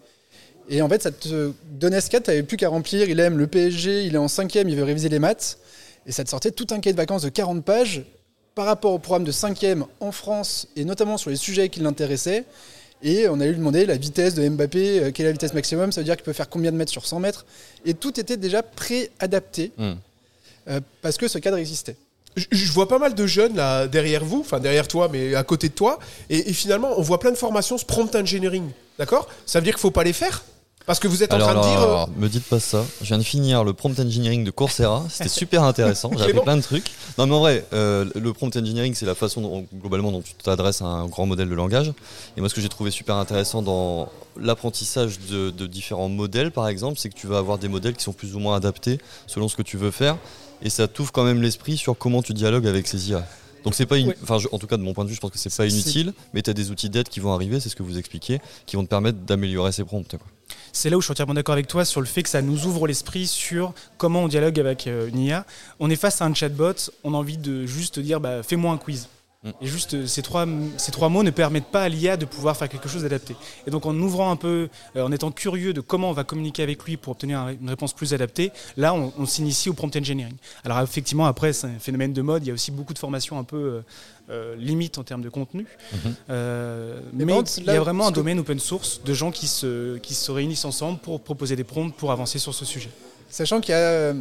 Et 0.70 0.82
en 0.82 0.90
fait, 0.90 1.02
ça 1.02 1.12
te 1.12 1.54
donnait 1.72 2.02
ce 2.02 2.10
cadre, 2.10 2.26
tu 2.26 2.32
n'avais 2.32 2.44
plus 2.44 2.58
qu'à 2.58 2.70
remplir. 2.70 3.10
Il 3.10 3.20
aime 3.20 3.38
le 3.38 3.48
PSG, 3.48 4.06
il 4.06 4.16
est 4.16 4.20
en 4.20 4.28
cinquième, 4.28 4.68
il 4.70 4.76
veut 4.76 4.84
réviser 4.84 5.10
les 5.10 5.20
maths. 5.20 5.58
Et 6.06 6.12
ça 6.12 6.24
te 6.24 6.30
sortait 6.30 6.52
tout 6.52 6.68
un 6.72 6.80
cahier 6.80 6.94
de 6.94 6.98
vacances 6.98 7.22
de 7.22 7.30
40 7.30 7.64
pages 7.64 8.04
par 8.56 8.66
rapport 8.66 8.94
au 8.94 9.00
programme 9.00 9.24
de 9.24 9.32
cinquième 9.32 9.86
en 10.00 10.12
France 10.12 10.68
et 10.76 10.84
notamment 10.84 11.18
sur 11.18 11.30
les 11.30 11.36
sujets 11.36 11.70
qui 11.70 11.80
l'intéressaient. 11.80 12.44
Et 13.04 13.28
on 13.30 13.40
a 13.40 13.46
lui 13.46 13.56
demander 13.56 13.86
la 13.86 13.96
vitesse 13.96 14.34
de 14.34 14.48
Mbappé, 14.48 15.00
euh, 15.00 15.12
quelle 15.12 15.26
est 15.28 15.30
la 15.30 15.34
vitesse 15.34 15.54
maximum, 15.54 15.92
ça 15.92 16.02
veut 16.02 16.06
dire 16.06 16.16
qu'il 16.16 16.24
peut 16.26 16.34
faire 16.34 16.50
combien 16.50 16.72
de 16.72 16.78
mètres 16.78 16.92
sur 16.92 17.06
100 17.06 17.20
mètres. 17.20 17.46
Et 17.86 17.94
tout 17.94 18.20
était 18.20 18.38
déjà 18.38 18.64
préadapté 18.64 19.72
Hmm. 19.78 19.94
euh, 20.70 20.80
parce 21.02 21.18
que 21.18 21.28
ce 21.28 21.38
cadre 21.38 21.58
existait. 21.58 21.96
Je, 22.38 22.72
vois 22.72 22.88
pas 22.88 23.00
mal 23.00 23.16
de 23.16 23.28
jeunes 23.28 23.56
là 23.56 23.88
derrière 23.88 24.24
vous, 24.24 24.42
enfin 24.42 24.60
derrière 24.60 24.88
toi, 24.88 25.10
mais 25.12 25.36
à 25.36 25.44
côté 25.44 25.70
de 25.70 25.74
toi. 25.74 26.00
Et, 26.30 26.50
et 26.50 26.54
finalement, 26.54 26.90
on 26.98 27.02
voit 27.02 27.20
plein 27.20 27.32
de 27.32 27.38
formations, 27.38 27.78
ce 27.78 27.86
prompt 27.86 28.16
engineering. 28.16 28.70
D'accord? 29.00 29.28
Ça 29.46 29.60
veut 29.60 29.64
dire 29.64 29.74
qu'il 29.74 29.82
faut 29.82 29.92
pas 29.92 30.04
les 30.04 30.14
faire? 30.14 30.44
Parce 30.88 31.00
que 31.00 31.10
vous 31.10 31.22
êtes 31.22 31.34
en 31.34 31.36
Alors, 31.36 31.50
train 31.50 31.62
de 31.62 31.68
dire. 31.68 31.82
euh, 31.82 31.84
alors, 31.84 32.10
me 32.16 32.30
dites 32.30 32.46
pas 32.46 32.62
ça. 32.62 32.86
Je 33.02 33.08
viens 33.08 33.18
de 33.18 33.24
finir 33.24 33.66
le 33.66 33.74
prompt 33.74 34.00
engineering 34.00 34.46
de 34.46 34.52
Coursera. 34.52 35.04
C'était 35.10 35.28
super 35.44 35.64
intéressant. 35.64 36.10
J'ai 36.16 36.24
appris 36.24 36.40
plein 36.40 36.56
de 36.56 36.62
trucs. 36.62 36.90
Non, 37.18 37.28
mais 37.28 37.36
en 37.36 37.40
vrai, 37.40 37.66
euh, 37.74 38.06
le 38.16 38.32
prompt 38.32 38.56
engineering, 38.56 38.94
c'est 38.96 39.06
la 39.06 39.14
façon 39.14 39.42
dont, 39.42 39.66
globalement 39.76 40.14
dont 40.14 40.22
tu 40.22 40.34
t'adresses 40.36 40.82
à 40.82 40.86
un 40.86 41.08
grand 41.08 41.26
modèle 41.26 41.50
de 41.50 41.56
langage. 41.56 41.92
Et 42.38 42.40
moi, 42.40 42.48
ce 42.48 42.56
que 42.56 42.62
j'ai 42.62 42.70
trouvé 42.70 42.90
super 42.90 43.16
intéressant 43.18 43.62
dans 43.62 44.10
l'apprentissage 44.40 45.20
de, 45.30 45.50
de 45.50 45.68
différents 45.68 46.08
modèles, 46.08 46.52
par 46.52 46.70
exemple, 46.70 46.98
c'est 46.98 47.10
que 47.10 47.16
tu 47.18 47.28
vas 47.28 47.40
avoir 47.40 47.58
des 47.58 47.68
modèles 47.68 47.96
qui 47.96 48.04
sont 48.04 48.14
plus 48.14 48.36
ou 48.36 48.40
moins 48.40 48.56
adaptés 48.56 49.00
selon 49.26 49.50
ce 49.50 49.58
que 49.58 49.64
tu 49.64 49.76
veux 49.76 49.92
faire. 49.92 50.16
Et 50.62 50.70
ça 50.70 50.88
t'ouvre 50.88 51.12
quand 51.12 51.24
même 51.24 51.42
l'esprit 51.42 51.78
sur 51.78 51.98
comment 51.98 52.22
tu 52.22 52.34
dialogues 52.34 52.68
avec 52.68 52.88
ces 52.88 53.10
IA. 53.12 53.28
Donc 53.64 53.76
c'est 53.76 53.86
pas, 53.86 53.98
une- 53.98 54.14
enfin 54.24 54.38
je- 54.40 54.48
en 54.52 54.60
tout 54.60 54.68
cas 54.68 54.78
de 54.78 54.82
mon 54.82 54.94
point 54.94 55.04
de 55.04 55.10
vue, 55.10 55.16
je 55.16 55.20
pense 55.20 55.32
que 55.32 55.38
c'est 55.38 55.50
pas 55.56 55.66
inutile, 55.84 56.14
mais 56.34 56.42
tu 56.42 56.50
as 56.50 56.54
des 56.54 56.72
outils 56.72 56.90
d'aide 56.90 57.10
qui 57.10 57.20
vont 57.20 57.34
arriver, 57.34 57.60
c'est 57.60 57.70
ce 57.70 57.76
que 57.76 57.84
vous 57.84 57.98
expliquez, 57.98 58.40
qui 58.66 58.76
vont 58.76 58.84
te 58.84 58.90
permettre 58.90 59.18
d'améliorer 59.20 59.72
ces 59.72 59.84
prompts. 59.84 60.16
C'est 60.72 60.90
là 60.90 60.98
où 60.98 61.02
je 61.02 61.06
suis 61.06 61.12
entièrement 61.12 61.34
d'accord 61.34 61.54
avec 61.54 61.68
toi 61.68 61.84
sur 61.84 62.00
le 62.00 62.08
fait 62.08 62.24
que 62.24 62.30
ça 62.30 62.42
nous 62.42 62.66
ouvre 62.66 62.88
l'esprit 62.88 63.28
sur 63.28 63.74
comment 63.98 64.24
on 64.24 64.28
dialogue 64.28 64.60
avec 64.60 64.88
euh, 64.88 65.10
une 65.10 65.20
IA. 65.20 65.46
On 65.80 65.90
est 65.90 65.96
face 65.96 66.22
à 66.22 66.26
un 66.26 66.34
chatbot, 66.34 66.74
on 67.04 67.14
a 67.14 67.18
envie 67.18 67.38
de 67.38 67.66
juste 67.66 68.00
dire 68.00 68.22
bah, 68.22 68.42
fais-moi 68.44 68.72
un 68.72 68.78
quiz. 68.78 69.08
Mm. 69.44 69.50
Et 69.62 69.68
juste 69.68 69.94
euh, 69.94 70.08
ces 70.08 70.24
trois, 70.24 70.48
ces 70.78 70.92
trois 70.92 71.10
mots 71.10 71.22
ne 71.22 71.30
permettent 71.30 71.72
pas 71.72 71.84
à 71.84 71.90
l'IA 71.90 72.18
de 72.18 72.26
pouvoir 72.26 72.58
faire 72.58 72.68
quelque 72.70 72.90
chose 72.90 73.04
d'adapté. 73.04 73.36
Et 73.68 73.72
donc 73.72 73.86
en 73.86 73.96
ouvrant 74.00 74.32
un 74.32 74.36
peu, 74.36 74.68
euh, 74.96 75.04
en 75.04 75.12
étant 75.12 75.30
curieux 75.32 75.74
de 75.74 75.82
comment 75.82 76.10
on 76.10 76.14
va 76.14 76.24
communiquer 76.24 76.64
avec 76.64 76.84
lui 76.86 76.98
pour 76.98 77.12
obtenir 77.12 77.40
un- 77.40 77.52
une 77.54 77.70
réponse 77.70 77.94
plus 77.94 78.14
adaptée, 78.16 78.52
là 78.78 78.96
on, 78.96 79.14
on 79.18 79.26
s'initie 79.28 79.70
au 79.70 79.74
prompt 79.74 79.96
engineering. 79.96 80.34
Alors 80.66 80.80
effectivement 80.82 81.28
après 81.28 81.54
c'est 81.54 81.68
un 81.68 81.80
phénomène 81.80 82.14
de 82.14 82.22
mode, 82.24 82.44
il 82.44 82.48
y 82.48 82.52
a 82.52 82.54
aussi 82.54 82.72
beaucoup 82.72 82.94
de 82.96 83.00
formations 83.00 83.38
un 83.38 83.44
peu 83.44 83.84
euh, 84.30 84.56
limites 84.58 84.98
en 84.98 85.04
termes 85.04 85.22
de 85.22 85.30
contenu. 85.30 85.68
Mhm. 85.94 86.16
Euh, 86.32 87.00
Mais 87.14 87.24
il 87.58 87.64
y 87.66 87.70
a 87.70 87.80
vraiment 87.80 88.08
un 88.08 88.12
domaine 88.12 88.40
open 88.40 88.60
source 88.60 89.02
de 89.06 89.14
gens 89.14 89.32
qui 89.32 89.48
se, 89.48 89.98
qui 90.00 90.16
se 90.16 90.32
réunissent 90.32 90.66
ensemble 90.66 90.98
pour 91.00 91.22
proposer 91.22 91.56
des 91.56 91.64
prompts 91.64 91.96
pour 91.96 92.12
avancer 92.12 92.40
sur 92.40 92.54
ce 92.56 92.66
sujet. 92.66 92.90
Sachant 93.30 93.62
qu'il 93.62 93.74
y 93.74 93.78
a. 93.78 94.14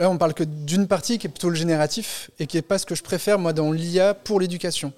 euh, 0.00 0.04
Là, 0.04 0.10
on 0.10 0.18
parle 0.18 0.34
que 0.34 0.44
d'une 0.44 0.86
partie 0.86 1.18
qui 1.18 1.26
est 1.26 1.30
plutôt 1.30 1.50
le 1.50 1.56
génératif 1.56 2.30
et 2.38 2.46
qui 2.46 2.56
n'est 2.56 2.62
pas 2.62 2.78
ce 2.78 2.86
que 2.86 2.94
je 2.94 3.02
préfère, 3.02 3.38
moi, 3.38 3.52
dans 3.52 3.72
l'IA 3.72 4.14
pour 4.14 4.40
l'éducation. 4.40 4.92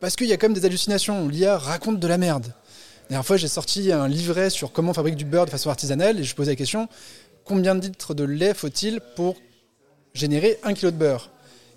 Parce 0.00 0.16
qu'il 0.16 0.26
y 0.26 0.32
a 0.32 0.36
quand 0.36 0.48
même 0.48 0.54
des 0.54 0.64
hallucinations 0.64 1.28
l'IA 1.28 1.56
raconte 1.58 1.98
de 1.98 2.06
la 2.06 2.18
merde. 2.18 2.46
La 3.04 3.10
dernière 3.10 3.26
fois, 3.26 3.36
j'ai 3.36 3.48
sorti 3.48 3.92
un 3.92 4.08
livret 4.08 4.50
sur 4.50 4.72
comment 4.72 4.90
on 4.90 4.94
fabrique 4.94 5.16
du 5.16 5.24
beurre 5.24 5.46
de 5.46 5.50
façon 5.50 5.70
artisanale 5.70 6.18
et 6.18 6.24
je 6.24 6.34
posais 6.34 6.52
la 6.52 6.56
question 6.56 6.88
combien 7.46 7.74
de 7.74 7.80
litres 7.80 8.12
de 8.12 8.24
lait 8.24 8.52
faut-il 8.52 9.00
pour 9.14 9.36
générer 10.12 10.58
un 10.64 10.74
kilo 10.74 10.90
de 10.90 10.96
beurre? 10.96 11.30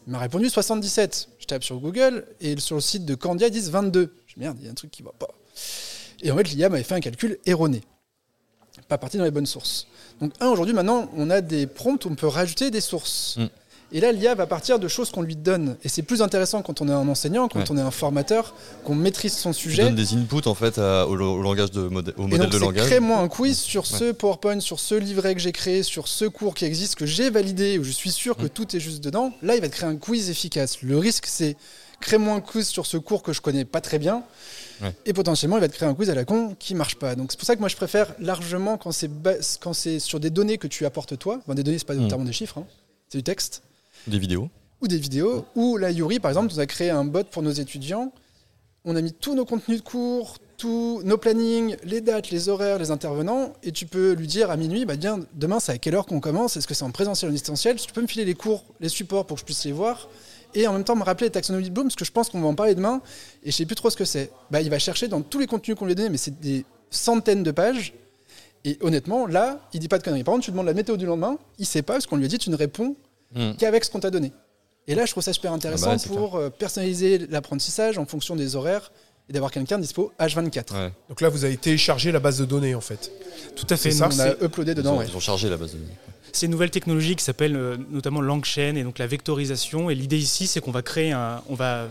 Il 0.08 0.12
m'a 0.12 0.20
répondu 0.20 0.50
77. 0.50 1.30
Je 1.40 1.46
tape 1.46 1.64
sur 1.64 1.80
Google 1.80 2.26
et 2.42 2.60
sur 2.60 2.76
le 2.76 2.82
site 2.82 3.06
de 3.06 3.16
Candia, 3.16 3.48
ils 3.48 3.52
disent 3.52 3.70
22. 3.70 4.14
Je 4.26 4.34
dis 4.34 4.40
merde, 4.40 4.58
il 4.60 4.66
y 4.66 4.68
a 4.68 4.72
un 4.72 4.76
truc 4.76 4.92
qui 4.92 5.04
va 5.04 5.12
pas. 5.18 5.30
Et 6.22 6.32
en 6.32 6.38
fait, 6.38 6.50
l'IA 6.50 6.70
m'avait 6.70 6.84
fait 6.84 6.96
un 6.96 7.00
calcul 7.00 7.38
erroné. 7.46 7.82
Pas 8.88 8.98
parti 8.98 9.18
dans 9.18 9.24
les 9.24 9.32
bonnes 9.32 9.46
sources. 9.46 9.88
Donc, 10.22 10.32
un, 10.40 10.48
aujourd'hui, 10.48 10.74
maintenant, 10.74 11.10
on 11.16 11.30
a 11.30 11.42
des 11.42 11.68
prompts 11.68 12.04
où 12.06 12.10
on 12.10 12.16
peut 12.16 12.28
rajouter 12.28 12.72
des 12.72 12.82
sources. 12.82 13.36
Mm. 13.38 13.46
Et 13.92 14.00
là, 14.02 14.12
l'IA 14.12 14.36
va 14.36 14.46
partir 14.46 14.78
de 14.78 14.88
choses 14.88 15.10
qu'on 15.10 15.24
lui 15.24 15.36
donne. 15.36 15.76
Et 15.84 15.90
c'est 15.90 16.04
plus 16.04 16.22
intéressant 16.22 16.62
quand 16.62 16.80
on 16.82 16.88
est 16.88 16.92
un 16.94 17.08
enseignant, 17.08 17.48
quand 17.48 17.60
Ouais. 17.60 17.66
on 17.72 17.78
est 17.78 17.82
un 17.82 17.90
formateur, 17.90 18.54
qu'on 18.84 18.94
maîtrise 18.94 19.34
son 19.36 19.52
sujet. 19.52 19.84
donnes 19.84 19.96
des 19.96 20.14
inputs 20.14 20.48
en 20.48 20.54
fait 20.54 20.78
à- 20.78 21.08
au, 21.08 21.14
au 21.20 21.42
langage 21.42 21.72
de 21.72 21.88
Et 21.88 21.90
modèle 21.90 22.14
donc, 22.16 22.50
de 22.52 22.58
langage. 22.60 22.86
crée-moi 22.86 23.18
un 23.18 23.28
quiz 23.28 23.58
sur 23.58 23.88
ce 23.88 24.12
PowerPoint, 24.12 24.60
sur 24.60 24.80
ce 24.80 24.94
livret 24.94 25.34
que 25.34 25.42
j'ai 25.42 25.52
créé, 25.52 25.82
sur 25.82 26.08
ce 26.08 26.26
cours 26.26 26.54
qui 26.54 26.66
existe, 26.66 26.96
que 26.96 27.08
j'ai 27.08 27.32
validé, 27.32 27.80
où 27.80 27.84
je 27.84 27.90
suis 27.92 28.12
sûr 28.12 28.38
que 28.38 28.46
Mm. 28.46 28.50
tout 28.50 28.76
est 28.76 28.80
juste 28.80 29.04
dedans. 29.04 29.34
Là, 29.42 29.56
il 29.56 29.62
va 29.62 29.68
te 29.70 29.74
créer 29.74 29.90
un 29.90 29.96
quiz 29.98 30.30
efficace. 30.30 30.84
Le 30.84 30.98
risque, 31.00 31.26
c'est 31.26 31.58
crée-moi 32.00 32.36
un 32.36 32.42
quiz 32.42 32.68
sur 32.68 32.86
ce 32.86 32.98
cours 32.98 33.24
que 33.24 33.34
je 33.34 33.42
connais 33.42 33.66
pas 33.66 33.82
très 33.82 33.98
bien. 33.98 34.22
Ouais. 34.82 34.94
Et 35.06 35.14
potentiellement, 35.14 35.58
il 35.58 35.62
va 35.62 35.68
te 35.68 35.74
créer 35.74 35.88
un 35.90 35.94
quiz 35.94 36.10
à 36.10 36.16
la 36.16 36.24
con 36.26 36.56
qui 36.58 36.74
marche 36.76 36.96
pas. 36.96 37.16
Donc, 37.16 37.32
c'est 37.32 37.38
pour 37.38 37.46
ça 37.46 37.56
que 37.56 37.60
moi, 37.60 37.68
je 37.70 37.76
préfère 37.76 38.14
largement 38.20 38.78
quand 38.78 38.92
c'est 38.92 39.08
ba- 39.10 39.36
quand 39.60 39.74
c'est 39.74 40.00
sur 40.00 40.20
des 40.20 40.30
données 40.30 40.58
que 40.58 40.68
tu 40.68 40.86
apportes 40.86 41.18
toi. 41.20 41.40
Enfin, 41.44 41.54
des 41.56 41.64
données, 41.64 41.78
c'est 41.80 41.88
pas 41.88 41.96
Mm. 41.96 42.02
notamment 42.04 42.24
des 42.26 42.32
chiffres, 42.34 42.58
hein. 42.60 42.66
c'est 43.10 43.18
du 43.18 43.24
texte 43.24 43.62
Des 44.08 44.20
vidéos. 44.20 44.50
ou 44.82 44.88
des 44.88 44.98
vidéos, 44.98 45.46
ou 45.56 45.76
la 45.78 45.92
Yuri, 45.92 46.20
par 46.20 46.32
exemple, 46.32 46.54
nous 46.54 46.60
a 46.62 46.66
créé 46.66 46.90
un 46.90 47.04
bot 47.04 47.24
pour 47.26 47.44
nos 47.44 47.52
étudiants. 47.52 48.14
On 48.86 48.96
a 48.96 49.02
mis 49.02 49.12
tous 49.12 49.36
nos 49.36 49.44
contenus 49.44 49.80
de 49.80 49.84
cours, 49.84 50.38
tous 50.56 51.02
nos 51.04 51.18
plannings, 51.18 51.76
les 51.84 52.00
dates, 52.00 52.30
les 52.32 52.48
horaires, 52.48 52.80
les 52.80 52.92
intervenants, 52.92 53.52
et 53.64 53.74
tu 53.74 53.86
peux 53.86 54.14
lui 54.14 54.28
dire 54.28 54.50
à 54.52 54.56
minuit, 54.58 54.86
bah 54.86 54.96
bien, 54.96 55.20
demain 55.34 55.60
c'est 55.60 55.74
à 55.74 55.78
quelle 55.78 55.96
heure 55.96 56.06
qu'on 56.06 56.22
commence, 56.22 56.56
est-ce 56.56 56.68
que 56.68 56.74
c'est 56.74 56.84
en 56.86 56.92
présentiel 56.92 57.30
ou 57.30 57.32
en 57.32 57.34
distanciel, 57.34 57.76
tu 57.76 57.92
peux 57.92 58.02
me 58.02 58.08
filer 58.08 58.24
les 58.24 58.36
cours, 58.36 58.64
les 58.80 58.88
supports 58.90 59.26
pour 59.26 59.36
que 59.36 59.42
je 59.42 59.46
puisse 59.46 59.66
les 59.66 59.74
voir, 59.74 60.08
et 60.56 60.68
en 60.68 60.74
même 60.74 60.84
temps 60.84 60.96
me 60.96 61.04
rappeler 61.04 61.28
les 61.28 61.32
taxonomies 61.32 61.70
de 61.70 61.74
Bloom, 61.74 61.88
parce 61.88 61.96
que 61.96 62.06
je 62.06 62.12
pense 62.12 62.30
qu'on 62.30 62.42
va 62.42 62.48
en 62.48 62.56
parler 62.56 62.76
demain, 62.76 63.02
et 63.44 63.52
je 63.52 63.56
sais 63.56 63.66
plus 63.66 63.76
trop 63.76 63.90
ce 63.90 63.98
que 63.98 64.06
c'est. 64.06 64.32
Bah, 64.52 64.62
il 64.62 64.70
va 64.70 64.80
chercher 64.80 65.08
dans 65.08 65.22
tous 65.22 65.40
les 65.40 65.48
contenus 65.48 65.76
qu'on 65.78 65.86
lui 65.86 65.92
a 65.94 65.96
donnés, 65.96 66.10
mais 66.10 66.18
c'est 66.18 66.40
des 66.40 66.66
centaines 66.90 67.44
de 67.44 67.52
pages, 67.52 67.94
et 68.66 68.78
honnêtement, 68.82 69.26
là, 69.26 69.62
il 69.74 69.80
dit 69.80 69.88
pas 69.88 69.98
de 70.00 70.04
conneries. 70.04 70.24
Par 70.24 70.34
contre, 70.34 70.46
tu 70.46 70.52
demandes 70.52 70.66
la 70.66 70.74
météo 70.74 70.98
du 70.98 71.06
lendemain, 71.06 71.38
il 71.60 71.66
sait 71.66 71.82
pas, 71.82 71.94
parce 71.94 72.06
qu'on 72.08 72.18
lui 72.18 72.26
a 72.26 72.28
dit, 72.28 72.38
tu 72.38 72.50
ne 72.50 72.56
réponds 72.56 72.96
Hmm. 73.36 73.52
qu'avec 73.60 73.86
ce 73.86 73.92
qu'on 73.92 74.00
t'a 74.00 74.10
donné. 74.10 74.32
Et 74.88 74.96
là, 74.96 75.06
je 75.06 75.12
trouve 75.12 75.22
ça 75.24 75.34
super 75.34 75.54
intéressant 75.54 75.84
Ah 75.84 75.90
bah 75.90 75.94
ouais, 75.94 76.00
c'est 76.00 76.10
pour 76.10 76.36
euh, 76.36 76.50
personnaliser 76.50 77.20
l'apprentissage 77.30 78.00
en 78.00 78.08
fonction 78.08 78.36
des 78.36 78.56
horaires 78.56 78.92
et 79.30 79.34
d'avoir 79.34 79.52
quelqu'un 79.52 79.78
dispo 79.78 80.12
H24. 80.20 80.74
Ouais. 80.74 80.92
Donc 81.08 81.22
là, 81.22 81.30
vous 81.30 81.46
avez 81.46 81.56
téléchargé 81.58 82.12
la 82.12 82.20
base 82.20 82.40
de 82.40 82.46
données 82.46 82.76
en 82.76 82.82
fait. 82.82 83.12
Tout 83.56 83.68
à 83.70 83.78
fait. 83.78 83.92
C'est 83.92 83.98
ça, 83.98 84.10
On 84.12 84.20
a 84.20 84.46
uploadé 84.46 84.72
Ils, 84.72 84.76
dedans. 84.76 84.96
ont, 84.96 85.00
ouais. 85.00 85.06
ils 85.08 85.16
ont 85.16 85.20
chargé 85.20 85.50
la 85.50 85.58
base 85.58 85.74
de 85.74 85.78
données. 85.78 85.94
C'est 86.32 86.46
une 86.46 86.52
nouvelle 86.52 86.70
technologie 86.72 87.16
qui 87.16 87.24
s'appelle 87.24 87.56
euh, 87.56 87.78
notamment 87.90 88.22
LangChain 88.22 88.76
et 88.76 88.84
donc 88.84 89.00
la 89.00 89.08
vectorisation. 89.08 89.90
Et 89.90 89.96
l'idée 89.96 90.18
ici, 90.18 90.48
c'est 90.48 90.62
qu'on 90.62 90.72
va 90.72 90.82
créer 90.82 91.12
un, 91.12 91.42
on 91.50 91.56
va 91.56 91.88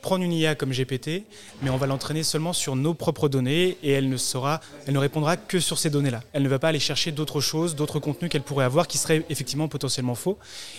prendre 0.00 0.24
une 0.24 0.32
IA 0.32 0.54
comme 0.56 0.72
GPT, 0.72 1.22
mais 1.62 1.70
on 1.70 1.76
va 1.76 1.86
l'entraîner 1.86 2.24
seulement 2.24 2.52
sur 2.52 2.74
nos 2.74 2.94
propres 2.94 3.28
données 3.28 3.78
et 3.82 3.92
elle 3.92 4.08
ne 4.08 4.16
sera, 4.16 4.60
elle 4.86 4.94
ne 4.94 4.98
répondra 4.98 5.36
que 5.36 5.60
sur 5.60 5.78
ces 5.78 5.90
données-là. 5.90 6.22
Elle 6.32 6.42
ne 6.42 6.48
va 6.48 6.58
pas 6.58 6.68
aller 6.68 6.80
chercher 6.80 7.12
d'autres 7.12 7.40
choses, 7.40 7.76
d'autres 7.76 8.00
contenus 8.00 8.30
qu'elle 8.30 8.42
pourrait 8.42 8.64
avoir 8.64 8.88
qui 8.88 8.98
seraient 8.98 9.24
effectivement 9.30 9.68
potentiellement 9.68 10.16
faux. 10.16 10.38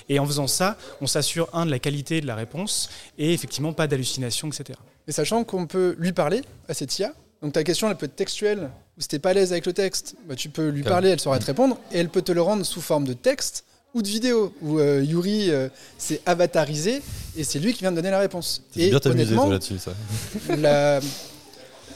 Et 0.09 0.19
en 0.19 0.25
faisant 0.25 0.47
ça, 0.47 0.77
on 0.99 1.07
s'assure 1.07 1.47
un 1.53 1.65
de 1.65 1.71
la 1.71 1.79
qualité 1.79 2.19
de 2.19 2.27
la 2.27 2.35
réponse 2.35 2.89
et 3.17 3.33
effectivement 3.33 3.71
pas 3.71 3.87
d'hallucination, 3.87 4.49
etc. 4.49 4.77
Et 5.07 5.13
sachant 5.13 5.43
qu'on 5.45 5.67
peut 5.67 5.95
lui 5.97 6.11
parler 6.11 6.41
à 6.67 6.73
cette 6.73 6.99
IA. 6.99 7.13
Donc 7.41 7.53
ta 7.53 7.63
question, 7.63 7.89
elle 7.89 7.95
peut 7.95 8.07
être 8.07 8.15
textuelle. 8.15 8.69
Ou 8.97 9.01
si 9.01 9.07
t'es 9.07 9.19
pas 9.19 9.29
à 9.29 9.33
l'aise 9.33 9.51
avec 9.51 9.65
le 9.67 9.73
texte, 9.73 10.15
bah, 10.27 10.35
tu 10.35 10.49
peux 10.49 10.69
lui 10.69 10.83
parler, 10.83 11.09
elle 11.09 11.19
saura 11.19 11.39
te 11.39 11.45
répondre. 11.45 11.77
Et 11.91 11.99
elle 11.99 12.09
peut 12.09 12.23
te 12.23 12.31
le 12.31 12.41
rendre 12.41 12.65
sous 12.65 12.81
forme 12.81 13.05
de 13.05 13.13
texte 13.13 13.63
ou 13.97 14.01
de 14.01 14.07
vidéo. 14.07 14.53
Où 14.61 14.79
euh, 14.79 15.03
Yuri 15.03 15.51
euh, 15.51 15.69
s'est 15.97 16.21
avatarisé 16.25 17.01
et 17.37 17.43
c'est 17.43 17.59
lui 17.59 17.73
qui 17.73 17.81
vient 17.81 17.91
de 17.91 17.97
donner 17.97 18.11
la 18.11 18.19
réponse. 18.19 18.63
C'est 18.71 18.81
Et 18.81 18.89
bien 18.89 18.99
honnêtement, 19.05 19.49
là-dessus. 19.49 19.77
Ça. 19.77 19.91
la 20.55 20.99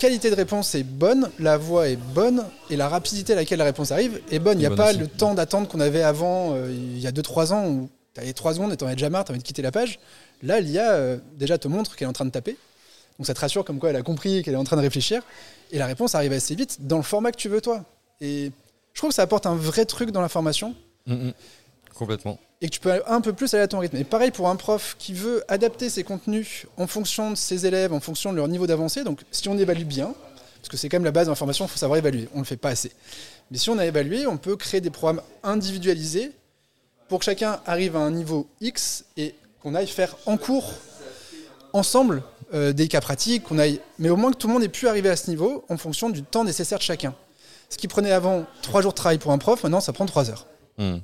qualité 0.01 0.31
de 0.31 0.35
réponse 0.35 0.73
est 0.73 0.83
bonne, 0.83 1.29
la 1.37 1.57
voix 1.57 1.87
est 1.87 1.95
bonne 1.95 2.43
et 2.71 2.75
la 2.75 2.89
rapidité 2.89 3.33
à 3.33 3.35
laquelle 3.35 3.59
la 3.59 3.65
réponse 3.65 3.91
arrive 3.91 4.19
est 4.31 4.39
bonne. 4.39 4.57
Il 4.57 4.61
n'y 4.61 4.65
a 4.65 4.69
bonne 4.69 4.77
pas 4.77 4.89
aussi. 4.89 4.99
le 4.99 5.07
temps 5.07 5.35
d'attente 5.35 5.69
qu'on 5.69 5.79
avait 5.79 6.01
avant, 6.01 6.55
euh, 6.55 6.71
il 6.71 6.99
y 6.99 7.05
a 7.05 7.11
2-3 7.11 7.53
ans, 7.53 7.67
où 7.67 7.89
tu 8.15 8.19
avais 8.19 8.33
3 8.33 8.55
secondes 8.55 8.73
et 8.73 8.77
tu 8.77 8.83
en 8.83 8.87
avais 8.87 8.95
déjà 8.95 9.11
marre, 9.11 9.25
tu 9.25 9.31
envie 9.31 9.41
de 9.41 9.45
quitter 9.45 9.61
la 9.61 9.71
page. 9.71 9.99
Là, 10.41 10.59
l'IA 10.59 10.91
euh, 10.93 11.17
déjà 11.37 11.59
te 11.59 11.67
montre 11.67 11.95
qu'elle 11.95 12.07
est 12.07 12.09
en 12.09 12.13
train 12.13 12.25
de 12.25 12.31
taper. 12.31 12.57
Donc 13.19 13.27
ça 13.27 13.35
te 13.35 13.39
rassure 13.39 13.63
comme 13.63 13.77
quoi 13.77 13.91
elle 13.91 13.95
a 13.95 14.01
compris 14.01 14.41
qu'elle 14.41 14.55
est 14.55 14.57
en 14.57 14.63
train 14.63 14.77
de 14.77 14.81
réfléchir. 14.81 15.21
Et 15.71 15.77
la 15.77 15.85
réponse 15.85 16.15
arrive 16.15 16.33
assez 16.33 16.55
vite 16.55 16.77
dans 16.79 16.97
le 16.97 17.03
format 17.03 17.31
que 17.31 17.37
tu 17.37 17.49
veux 17.49 17.61
toi. 17.61 17.85
Et 18.21 18.51
je 18.93 18.99
trouve 18.99 19.11
que 19.11 19.15
ça 19.15 19.21
apporte 19.21 19.45
un 19.45 19.55
vrai 19.55 19.85
truc 19.85 20.09
dans 20.09 20.21
la 20.21 20.29
formation 20.29 20.73
hmm. 21.05 21.29
Complètement. 21.95 22.39
et 22.61 22.67
que 22.67 22.73
tu 22.73 22.79
peux 22.79 23.01
un 23.07 23.21
peu 23.21 23.33
plus 23.33 23.53
aller 23.53 23.63
à 23.63 23.67
ton 23.67 23.79
rythme. 23.79 23.97
Et 23.97 24.03
pareil 24.03 24.31
pour 24.31 24.47
un 24.47 24.55
prof 24.55 24.95
qui 24.99 25.13
veut 25.13 25.43
adapter 25.47 25.89
ses 25.89 26.03
contenus 26.03 26.67
en 26.77 26.87
fonction 26.87 27.31
de 27.31 27.35
ses 27.35 27.65
élèves, 27.65 27.91
en 27.93 27.99
fonction 27.99 28.31
de 28.31 28.37
leur 28.37 28.47
niveau 28.47 28.67
d'avancée. 28.67 29.03
Donc 29.03 29.21
si 29.31 29.49
on 29.49 29.57
évalue 29.57 29.83
bien, 29.83 30.13
parce 30.61 30.69
que 30.69 30.77
c'est 30.77 30.89
quand 30.89 30.97
même 30.97 31.05
la 31.05 31.11
base 31.11 31.25
de 31.25 31.31
l'information, 31.31 31.65
il 31.65 31.69
faut 31.69 31.77
savoir 31.77 31.97
évaluer. 31.97 32.27
On 32.33 32.37
ne 32.37 32.41
le 32.43 32.47
fait 32.47 32.57
pas 32.57 32.69
assez. 32.69 32.91
Mais 33.49 33.57
si 33.57 33.69
on 33.69 33.77
a 33.79 33.85
évalué, 33.85 34.27
on 34.27 34.37
peut 34.37 34.55
créer 34.55 34.79
des 34.79 34.91
programmes 34.91 35.21
individualisés 35.43 36.31
pour 37.09 37.19
que 37.19 37.25
chacun 37.25 37.59
arrive 37.65 37.95
à 37.95 37.99
un 37.99 38.11
niveau 38.11 38.47
X 38.61 39.05
et 39.17 39.35
qu'on 39.61 39.75
aille 39.75 39.87
faire 39.87 40.15
en 40.25 40.37
cours 40.37 40.71
ensemble 41.73 42.23
euh, 42.53 42.73
des 42.73 42.87
cas 42.87 43.01
pratiques, 43.01 43.43
qu'on 43.43 43.57
aille, 43.59 43.79
mais 43.97 44.09
au 44.09 44.17
moins 44.17 44.31
que 44.31 44.37
tout 44.37 44.47
le 44.47 44.53
monde 44.53 44.63
ait 44.63 44.69
pu 44.69 44.87
arriver 44.87 45.09
à 45.09 45.15
ce 45.15 45.29
niveau 45.29 45.65
en 45.69 45.77
fonction 45.77 46.09
du 46.09 46.23
temps 46.23 46.43
nécessaire 46.43 46.77
de 46.77 46.83
chacun. 46.83 47.13
Ce 47.69 47.77
qui 47.77 47.87
prenait 47.87 48.11
avant 48.11 48.45
trois 48.61 48.81
jours 48.81 48.91
de 48.91 48.97
travail 48.97 49.17
pour 49.17 49.31
un 49.31 49.37
prof, 49.37 49.63
maintenant 49.63 49.79
ça 49.81 49.93
prend 49.93 50.05
trois 50.05 50.29
heures. 50.29 50.45
Hmm. 50.77 50.97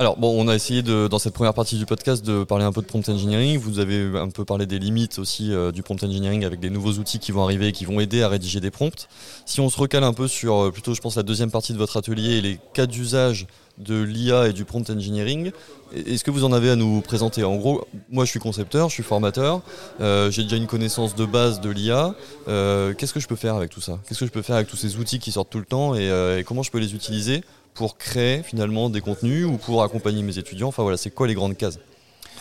Alors 0.00 0.16
bon, 0.16 0.32
on 0.40 0.46
a 0.46 0.54
essayé 0.54 0.82
de, 0.82 1.08
dans 1.08 1.18
cette 1.18 1.34
première 1.34 1.54
partie 1.54 1.76
du 1.76 1.84
podcast 1.84 2.24
de 2.24 2.44
parler 2.44 2.64
un 2.64 2.70
peu 2.70 2.82
de 2.82 2.86
prompt 2.86 3.08
engineering. 3.08 3.58
Vous 3.58 3.80
avez 3.80 4.16
un 4.16 4.28
peu 4.28 4.44
parlé 4.44 4.64
des 4.64 4.78
limites 4.78 5.18
aussi 5.18 5.52
euh, 5.52 5.72
du 5.72 5.82
prompt 5.82 6.00
engineering 6.04 6.44
avec 6.44 6.60
des 6.60 6.70
nouveaux 6.70 6.92
outils 6.92 7.18
qui 7.18 7.32
vont 7.32 7.42
arriver 7.42 7.66
et 7.66 7.72
qui 7.72 7.84
vont 7.84 7.98
aider 7.98 8.22
à 8.22 8.28
rédiger 8.28 8.60
des 8.60 8.70
prompts. 8.70 9.08
Si 9.44 9.60
on 9.60 9.68
se 9.68 9.76
recale 9.76 10.04
un 10.04 10.12
peu 10.12 10.28
sur 10.28 10.54
euh, 10.54 10.70
plutôt, 10.70 10.94
je 10.94 11.00
pense, 11.00 11.16
la 11.16 11.24
deuxième 11.24 11.50
partie 11.50 11.72
de 11.72 11.78
votre 11.78 11.96
atelier 11.96 12.36
et 12.36 12.40
les 12.40 12.60
cas 12.74 12.86
d'usage 12.86 13.48
de 13.78 14.00
l'IA 14.00 14.46
et 14.46 14.52
du 14.52 14.64
prompt 14.64 14.88
engineering, 14.88 15.50
est-ce 15.92 16.22
que 16.22 16.30
vous 16.30 16.44
en 16.44 16.52
avez 16.52 16.70
à 16.70 16.76
nous 16.76 17.00
présenter? 17.00 17.42
En 17.42 17.56
gros, 17.56 17.84
moi 18.08 18.24
je 18.24 18.30
suis 18.30 18.40
concepteur, 18.40 18.90
je 18.90 18.94
suis 18.94 19.02
formateur, 19.02 19.62
euh, 20.00 20.30
j'ai 20.30 20.44
déjà 20.44 20.56
une 20.56 20.66
connaissance 20.68 21.16
de 21.16 21.24
base 21.24 21.60
de 21.60 21.70
l'IA. 21.70 22.14
Qu'est-ce 22.46 23.12
que 23.12 23.20
je 23.20 23.26
peux 23.26 23.36
faire 23.36 23.56
avec 23.56 23.70
tout 23.70 23.80
ça? 23.80 23.98
Qu'est-ce 24.06 24.20
que 24.20 24.26
je 24.26 24.30
peux 24.30 24.42
faire 24.42 24.56
avec 24.56 24.68
tous 24.68 24.76
ces 24.76 24.96
outils 24.96 25.18
qui 25.18 25.32
sortent 25.32 25.50
tout 25.50 25.58
le 25.58 25.64
temps 25.64 25.96
et 25.96 26.44
comment 26.46 26.62
je 26.62 26.70
peux 26.70 26.78
les 26.78 26.94
utiliser 26.94 27.42
pour 27.78 27.96
créer 27.96 28.42
finalement 28.42 28.90
des 28.90 29.00
contenus 29.00 29.46
ou 29.46 29.56
pour 29.56 29.84
accompagner 29.84 30.24
mes 30.24 30.36
étudiants. 30.36 30.66
Enfin 30.66 30.82
voilà, 30.82 30.96
c'est 30.96 31.10
quoi 31.10 31.28
les 31.28 31.34
grandes 31.34 31.56
cases? 31.56 31.78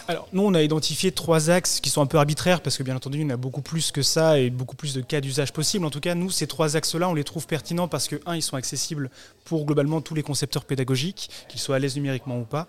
Alors, 0.09 0.27
nous, 0.31 0.41
on 0.43 0.53
a 0.53 0.61
identifié 0.61 1.11
trois 1.11 1.49
axes 1.49 1.81
qui 1.81 1.89
sont 1.89 2.01
un 2.01 2.05
peu 2.05 2.17
arbitraires 2.17 2.61
parce 2.61 2.77
que, 2.77 2.83
bien 2.83 2.95
entendu, 2.95 3.17
il 3.17 3.23
y 3.23 3.25
en 3.25 3.29
a 3.29 3.35
beaucoup 3.37 3.61
plus 3.61 3.91
que 3.91 4.01
ça 4.01 4.39
et 4.39 4.49
beaucoup 4.49 4.77
plus 4.77 4.93
de 4.93 5.01
cas 5.01 5.19
d'usage 5.19 5.51
possibles. 5.51 5.85
En 5.85 5.89
tout 5.89 5.99
cas, 5.99 6.15
nous, 6.15 6.29
ces 6.29 6.47
trois 6.47 6.77
axes-là, 6.77 7.09
on 7.09 7.13
les 7.13 7.25
trouve 7.25 7.45
pertinents 7.45 7.89
parce 7.89 8.07
que, 8.07 8.15
un, 8.25 8.35
ils 8.37 8.41
sont 8.41 8.55
accessibles 8.55 9.09
pour 9.43 9.65
globalement 9.65 9.99
tous 9.99 10.15
les 10.15 10.23
concepteurs 10.23 10.63
pédagogiques, 10.63 11.29
qu'ils 11.49 11.59
soient 11.59 11.75
à 11.75 11.79
l'aise 11.79 11.95
numériquement 11.95 12.39
ou 12.39 12.45
pas. 12.45 12.67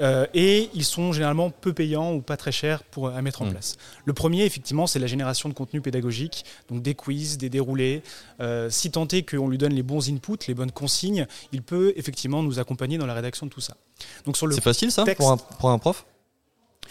Euh, 0.00 0.26
et 0.32 0.70
ils 0.72 0.84
sont 0.84 1.12
généralement 1.12 1.50
peu 1.50 1.74
payants 1.74 2.14
ou 2.14 2.22
pas 2.22 2.38
très 2.38 2.52
chers 2.52 2.82
pour, 2.84 3.08
à 3.08 3.20
mettre 3.20 3.42
en 3.42 3.46
Mm. 3.46 3.50
place. 3.50 3.76
Le 4.06 4.12
premier, 4.14 4.44
effectivement, 4.44 4.86
c'est 4.86 4.98
la 4.98 5.06
génération 5.06 5.50
de 5.50 5.54
contenu 5.54 5.82
pédagogique, 5.82 6.44
donc 6.70 6.80
des 6.82 6.94
quiz, 6.94 7.36
des 7.36 7.50
déroulés. 7.50 8.02
Euh, 8.40 8.70
si 8.70 8.90
tant 8.90 9.06
est 9.08 9.22
qu'on 9.28 9.48
lui 9.48 9.58
donne 9.58 9.74
les 9.74 9.82
bons 9.82 10.08
inputs, 10.08 10.46
les 10.48 10.54
bonnes 10.54 10.72
consignes, 10.72 11.26
il 11.52 11.60
peut 11.62 11.92
effectivement 11.96 12.42
nous 12.42 12.58
accompagner 12.58 12.96
dans 12.96 13.06
la 13.06 13.14
rédaction 13.14 13.44
de 13.44 13.50
tout 13.50 13.60
ça. 13.60 13.76
Donc 14.24 14.38
sur 14.38 14.46
le 14.46 14.54
C'est 14.54 14.62
facile 14.62 14.90
ça 14.90 15.04
texte- 15.04 15.18
pour 15.18 15.30
un, 15.32 15.36
pour 15.36 15.70
un 15.70 15.78
prof? 15.78 16.06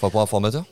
Enfin 0.01 0.09
pour 0.09 0.21
un 0.21 0.25
formateur 0.25 0.65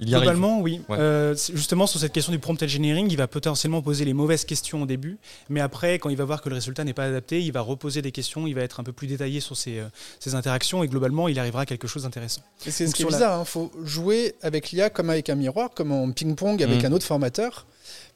Il 0.00 0.10
y 0.10 0.14
arrive. 0.14 0.24
Globalement, 0.28 0.60
oui. 0.60 0.82
Ouais. 0.90 0.98
Euh, 0.98 1.34
justement, 1.54 1.86
sur 1.86 1.98
cette 1.98 2.12
question 2.12 2.30
du 2.30 2.38
prompt 2.38 2.62
engineering, 2.62 3.06
il 3.10 3.16
va 3.16 3.26
potentiellement 3.26 3.80
poser 3.80 4.04
les 4.04 4.12
mauvaises 4.12 4.44
questions 4.44 4.82
au 4.82 4.86
début, 4.86 5.16
mais 5.48 5.60
après, 5.62 5.98
quand 5.98 6.10
il 6.10 6.16
va 6.18 6.24
voir 6.26 6.42
que 6.42 6.50
le 6.50 6.56
résultat 6.56 6.84
n'est 6.84 6.92
pas 6.92 7.04
adapté, 7.04 7.42
il 7.42 7.50
va 7.52 7.62
reposer 7.62 8.02
des 8.02 8.12
questions, 8.12 8.46
il 8.46 8.54
va 8.54 8.60
être 8.60 8.78
un 8.78 8.84
peu 8.84 8.92
plus 8.92 9.06
détaillé 9.06 9.40
sur 9.40 9.56
ses, 9.56 9.78
euh, 9.78 9.86
ses 10.20 10.34
interactions, 10.34 10.82
et 10.84 10.88
globalement, 10.88 11.28
il 11.28 11.38
arrivera 11.38 11.62
à 11.62 11.66
quelque 11.66 11.88
chose 11.88 12.02
d'intéressant. 12.02 12.42
Et 12.66 12.70
c'est 12.70 12.86
ce 12.86 12.94
qui 12.94 13.02
est 13.02 13.04
la- 13.06 13.10
bizarre, 13.12 13.40
il 13.42 13.48
faut 13.48 13.72
jouer 13.84 14.34
avec 14.42 14.70
l'IA 14.70 14.90
comme 14.90 15.08
avec 15.08 15.30
un 15.30 15.34
miroir, 15.34 15.70
comme 15.74 15.92
en 15.92 16.10
ping-pong 16.12 16.62
avec 16.62 16.80
Mhm. 16.80 16.86
un 16.86 16.92
autre 16.92 17.06
formateur, 17.06 17.66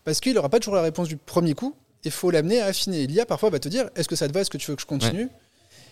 parce 0.05 0.21
qu'il 0.21 0.35
n'aura 0.35 0.51
pas 0.51 0.59
toujours 0.59 0.75
la 0.77 0.83
réponse 0.83 1.09
du 1.09 1.17
premier 1.17 1.55
coup, 1.55 1.75
il 2.05 2.11
faut 2.11 2.31
l'amener 2.31 2.61
à 2.61 2.67
affiner. 2.67 3.07
L'IA 3.07 3.25
parfois 3.25 3.49
va 3.49 3.59
te 3.59 3.69
dire, 3.71 3.89
est-ce 3.97 4.09
que 4.09 4.17
ça 4.17 4.29
te 4.29 4.35
va, 4.35 4.41
est-ce 4.41 4.51
que 4.51 4.59
tu 4.59 4.71
veux 4.71 4.75
que 4.77 4.83
je 4.83 4.87
continue? 4.87 5.29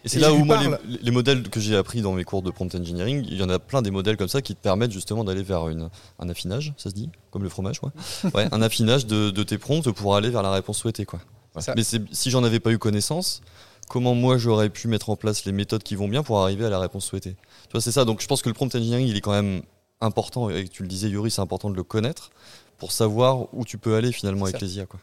Et 0.04 0.08
c'est 0.08 0.20
là 0.20 0.32
où 0.32 0.44
moi, 0.44 0.58
les, 0.62 0.98
les 1.02 1.10
modèles 1.10 1.48
que 1.48 1.60
j'ai 1.60 1.76
appris 1.76 2.02
dans 2.02 2.12
mes 2.12 2.24
cours 2.24 2.42
de 2.42 2.50
prompt 2.50 2.74
engineering, 2.74 3.24
il 3.28 3.36
y 3.36 3.42
en 3.42 3.48
a 3.48 3.58
plein 3.58 3.82
des 3.82 3.90
modèles 3.90 4.16
comme 4.16 4.28
ça 4.28 4.42
qui 4.42 4.54
te 4.54 4.60
permettent 4.60 4.92
justement 4.92 5.24
d'aller 5.24 5.42
vers 5.42 5.68
une, 5.68 5.88
un 6.18 6.28
affinage, 6.28 6.72
ça 6.76 6.90
se 6.90 6.94
dit? 6.94 7.10
Comme 7.30 7.42
le 7.42 7.48
fromage, 7.48 7.80
quoi. 7.80 7.92
ouais, 8.34 8.48
un 8.52 8.62
affinage 8.62 9.06
de, 9.06 9.30
de 9.30 9.42
tes 9.42 9.58
prompts 9.58 9.90
pour 9.90 10.16
aller 10.16 10.30
vers 10.30 10.42
la 10.42 10.50
réponse 10.52 10.78
souhaitée, 10.78 11.04
quoi. 11.04 11.20
Ouais. 11.56 11.62
Mais 11.76 11.82
si 11.82 12.30
j'en 12.30 12.44
avais 12.44 12.60
pas 12.60 12.70
eu 12.70 12.78
connaissance, 12.78 13.42
comment 13.88 14.14
moi 14.14 14.38
j'aurais 14.38 14.68
pu 14.68 14.86
mettre 14.86 15.10
en 15.10 15.16
place 15.16 15.44
les 15.44 15.52
méthodes 15.52 15.82
qui 15.82 15.96
vont 15.96 16.08
bien 16.08 16.22
pour 16.22 16.40
arriver 16.40 16.64
à 16.64 16.70
la 16.70 16.78
réponse 16.78 17.04
souhaitée? 17.04 17.36
Tu 17.64 17.72
vois, 17.72 17.80
c'est 17.80 17.92
ça. 17.92 18.04
Donc 18.04 18.20
je 18.20 18.26
pense 18.26 18.42
que 18.42 18.48
le 18.48 18.54
prompt 18.54 18.74
engineering, 18.74 19.06
il 19.06 19.16
est 19.16 19.20
quand 19.20 19.32
même 19.32 19.62
important, 20.00 20.48
et 20.50 20.68
tu 20.68 20.82
le 20.82 20.88
disais, 20.88 21.08
Yuri, 21.08 21.30
c'est 21.30 21.40
important 21.40 21.70
de 21.70 21.76
le 21.76 21.82
connaître 21.82 22.30
pour 22.78 22.92
savoir 22.92 23.52
où 23.52 23.64
tu 23.64 23.78
peux 23.78 23.96
aller 23.96 24.12
finalement 24.12 24.44
avec 24.44 24.60
les 24.60 24.76
IA, 24.76 24.86
quoi. 24.86 25.00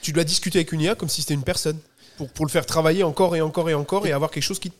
Tu 0.00 0.12
dois 0.12 0.22
discuter 0.22 0.58
avec 0.60 0.70
une 0.70 0.80
IA 0.80 0.94
comme 0.94 1.08
si 1.08 1.22
c'était 1.22 1.34
une 1.34 1.42
personne. 1.42 1.78
Pour, 2.18 2.28
pour 2.28 2.44
le 2.44 2.50
faire 2.50 2.66
travailler 2.66 3.02
encore 3.04 3.34
et 3.36 3.40
encore 3.40 3.70
et 3.70 3.74
encore 3.74 4.06
et 4.06 4.12
avoir 4.12 4.30
quelque 4.30 4.42
chose 4.44 4.58
qui. 4.58 4.70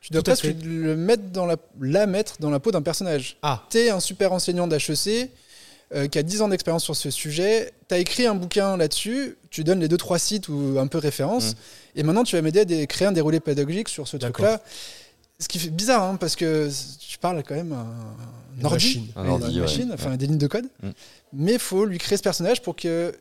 Tu 0.00 0.12
dois 0.12 0.22
le 0.64 0.96
mettre 0.96 1.24
dans 1.32 1.44
la, 1.46 1.56
la 1.80 2.06
mettre 2.06 2.36
dans 2.40 2.50
la 2.50 2.60
peau 2.60 2.70
d'un 2.70 2.82
personnage. 2.82 3.36
Ah. 3.42 3.64
T'es 3.68 3.90
un 3.90 4.00
super 4.00 4.32
enseignant 4.32 4.66
d'HEC 4.68 5.30
euh, 5.94 6.06
qui 6.06 6.18
a 6.18 6.22
10 6.22 6.42
ans 6.42 6.48
d'expérience 6.48 6.84
sur 6.84 6.94
ce 6.94 7.10
sujet, 7.10 7.72
t'as 7.88 7.98
écrit 7.98 8.26
un 8.26 8.34
bouquin 8.34 8.76
là-dessus, 8.76 9.36
tu 9.50 9.64
donnes 9.64 9.80
les 9.80 9.88
deux 9.88 9.96
trois 9.96 10.18
sites 10.18 10.48
ou 10.48 10.76
un 10.78 10.86
peu 10.86 10.98
référence, 10.98 11.52
Mm. 11.52 11.54
et 11.96 12.02
maintenant 12.02 12.24
tu 12.24 12.36
vas 12.36 12.42
m'aider 12.42 12.82
à 12.82 12.86
créer 12.86 13.08
un 13.08 13.12
déroulé 13.12 13.40
pédagogique 13.40 13.88
sur 13.88 14.06
ce 14.06 14.16
truc-là. 14.18 14.60
Ce 15.40 15.48
qui 15.48 15.58
fait 15.58 15.70
bizarre, 15.70 16.02
hein, 16.02 16.16
parce 16.16 16.36
que 16.36 16.68
tu 17.00 17.16
parles 17.18 17.42
quand 17.46 17.54
même 17.54 17.72
à 17.72 17.76
un 17.76 18.58
Une 18.60 18.66
ordi, 18.66 18.74
machine. 18.74 19.06
Un 19.16 19.24
une 19.24 19.30
ordi, 19.30 19.54
ouais. 19.56 19.60
machine, 19.62 19.90
enfin 19.94 20.16
des 20.16 20.26
lignes 20.26 20.38
de 20.38 20.46
code, 20.46 20.66
Mm. 20.82 20.90
mais 21.32 21.52
il 21.54 21.58
faut 21.58 21.84
lui 21.86 21.98
créer 21.98 22.18
ce 22.18 22.22
personnage 22.22 22.60
pour 22.62 22.76
qu'il 22.76 23.12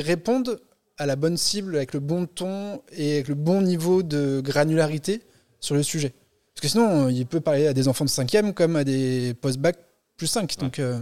réponde 0.00 0.60
à 0.98 1.06
la 1.06 1.16
bonne 1.16 1.36
cible, 1.36 1.76
avec 1.76 1.92
le 1.92 2.00
bon 2.00 2.26
ton 2.26 2.82
et 2.92 3.14
avec 3.14 3.28
le 3.28 3.34
bon 3.34 3.60
niveau 3.60 4.02
de 4.02 4.40
granularité 4.42 5.22
sur 5.60 5.74
le 5.74 5.82
sujet. 5.82 6.14
Parce 6.54 6.62
que 6.62 6.68
sinon, 6.68 7.06
euh, 7.06 7.12
il 7.12 7.26
peut 7.26 7.40
parler 7.40 7.66
à 7.66 7.74
des 7.74 7.86
enfants 7.88 8.04
de 8.04 8.10
5e 8.10 8.54
comme 8.54 8.76
à 8.76 8.84
des 8.84 9.34
post-bac 9.40 9.76
plus 10.16 10.26
5. 10.26 10.56
Donc, 10.58 10.78
euh, 10.78 10.98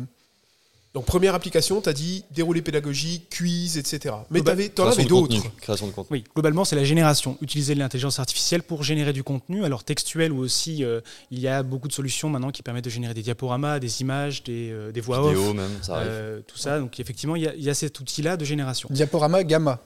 Donc, 0.95 1.07
première 1.07 1.35
application, 1.35 1.81
tu 1.81 1.89
as 1.89 1.93
dit 1.93 2.25
déroulé 2.31 2.63
pédagogique, 2.63 3.27
quiz, 3.37 3.77
etc. 3.79 4.15
Mais 4.31 4.41
t'avais- 4.43 4.69
t'en 4.69 4.85
Création 4.85 5.01
avais 5.01 5.09
d'autres. 5.09 5.57
Création 5.61 5.87
de 5.89 5.93
contenu. 5.93 6.19
Oui, 6.19 6.25
globalement, 6.35 6.65
c'est 6.65 6.77
la 6.77 6.85
génération. 6.85 7.37
Utiliser 7.41 7.75
l'intelligence 7.75 8.21
artificielle 8.21 8.63
pour 8.63 8.85
générer 8.85 9.13
du 9.13 9.25
contenu, 9.25 9.65
alors 9.65 9.83
textuel 9.83 10.31
ou 10.33 10.39
aussi, 10.39 10.85
euh, 10.85 11.01
il 11.33 11.41
y 11.41 11.49
a 11.49 11.65
beaucoup 11.65 11.89
de 11.89 11.93
solutions 11.93 12.29
maintenant 12.29 12.51
qui 12.53 12.63
permettent 12.63 12.85
de 12.85 12.91
générer 12.91 13.13
des 13.13 13.23
diaporamas, 13.23 13.81
des 13.81 14.03
images, 14.03 14.45
des, 14.45 14.71
euh, 14.71 14.93
des 14.93 15.01
voix 15.01 15.21
off, 15.21 15.35
Vidéo 15.37 15.53
même, 15.53 15.71
ça 15.83 15.97
arrive. 15.97 16.09
euh, 16.11 16.41
tout 16.47 16.59
ça. 16.59 16.79
Donc 16.79 17.01
effectivement, 17.01 17.35
il 17.35 17.43
y 17.43 17.49
a, 17.49 17.55
il 17.57 17.63
y 17.65 17.71
a 17.71 17.75
cet 17.75 17.99
outil-là 17.99 18.37
de 18.37 18.45
génération. 18.45 18.89
diaporama 18.93 19.43
gamma. 19.43 19.81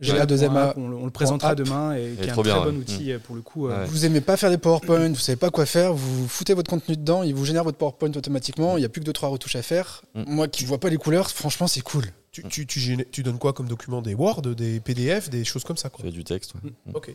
J'ai 0.00 0.12
la 0.12 0.26
deuxième 0.26 0.56
app, 0.56 0.76
on, 0.76 0.88
le- 0.88 0.96
on 0.96 1.04
le 1.06 1.10
présentera 1.10 1.50
app. 1.50 1.58
demain 1.58 1.94
et 1.96 2.14
qui 2.20 2.28
est 2.28 2.30
un 2.30 2.34
très 2.34 2.42
bien, 2.42 2.56
bon 2.60 2.66
ouais. 2.70 2.76
outil 2.76 3.10
euh, 3.12 3.18
pour 3.18 3.34
le 3.34 3.42
coup. 3.42 3.66
euh, 3.66 3.80
Ouais. 3.82 3.86
Vous 3.86 4.04
aimez 4.06 4.20
pas 4.20 4.36
faire 4.36 4.50
des 4.50 4.58
PowerPoint, 4.58 5.08
vous 5.08 5.16
savez 5.16 5.34
pas 5.36 5.50
quoi 5.50 5.66
faire, 5.66 5.92
vous 5.92 6.28
foutez 6.28 6.54
votre 6.54 6.70
contenu 6.70 6.96
dedans, 6.96 7.24
il 7.24 7.34
vous 7.34 7.44
génère 7.44 7.64
votre 7.64 7.78
PowerPoint 7.78 8.10
automatiquement, 8.12 8.76
il 8.76 8.82
y 8.82 8.84
a 8.84 8.88
plus 8.88 9.00
que 9.02 9.10
2-3 9.10 9.26
retouches 9.28 9.56
à 9.56 9.62
faire. 9.62 10.02
Mm. 10.14 10.22
Moi 10.28 10.46
qui 10.48 10.64
vois 10.64 10.78
pas 10.78 10.88
les 10.88 10.98
couleurs, 10.98 11.28
franchement, 11.30 11.66
c'est 11.66 11.80
cool. 11.80 12.04
Tu, 12.30 12.44
tu, 12.66 12.66
tu, 13.10 13.22
donnes 13.24 13.38
quoi 13.38 13.52
comme 13.52 13.66
document 13.66 14.00
Des 14.00 14.14
Word, 14.14 14.42
des 14.42 14.78
PDF, 14.78 15.28
des 15.30 15.44
choses 15.44 15.64
comme 15.64 15.76
ça 15.76 15.90
Tu 15.90 16.10
du 16.10 16.22
texte. 16.22 16.54
ouais. 16.54 16.70
Ok. 16.94 17.12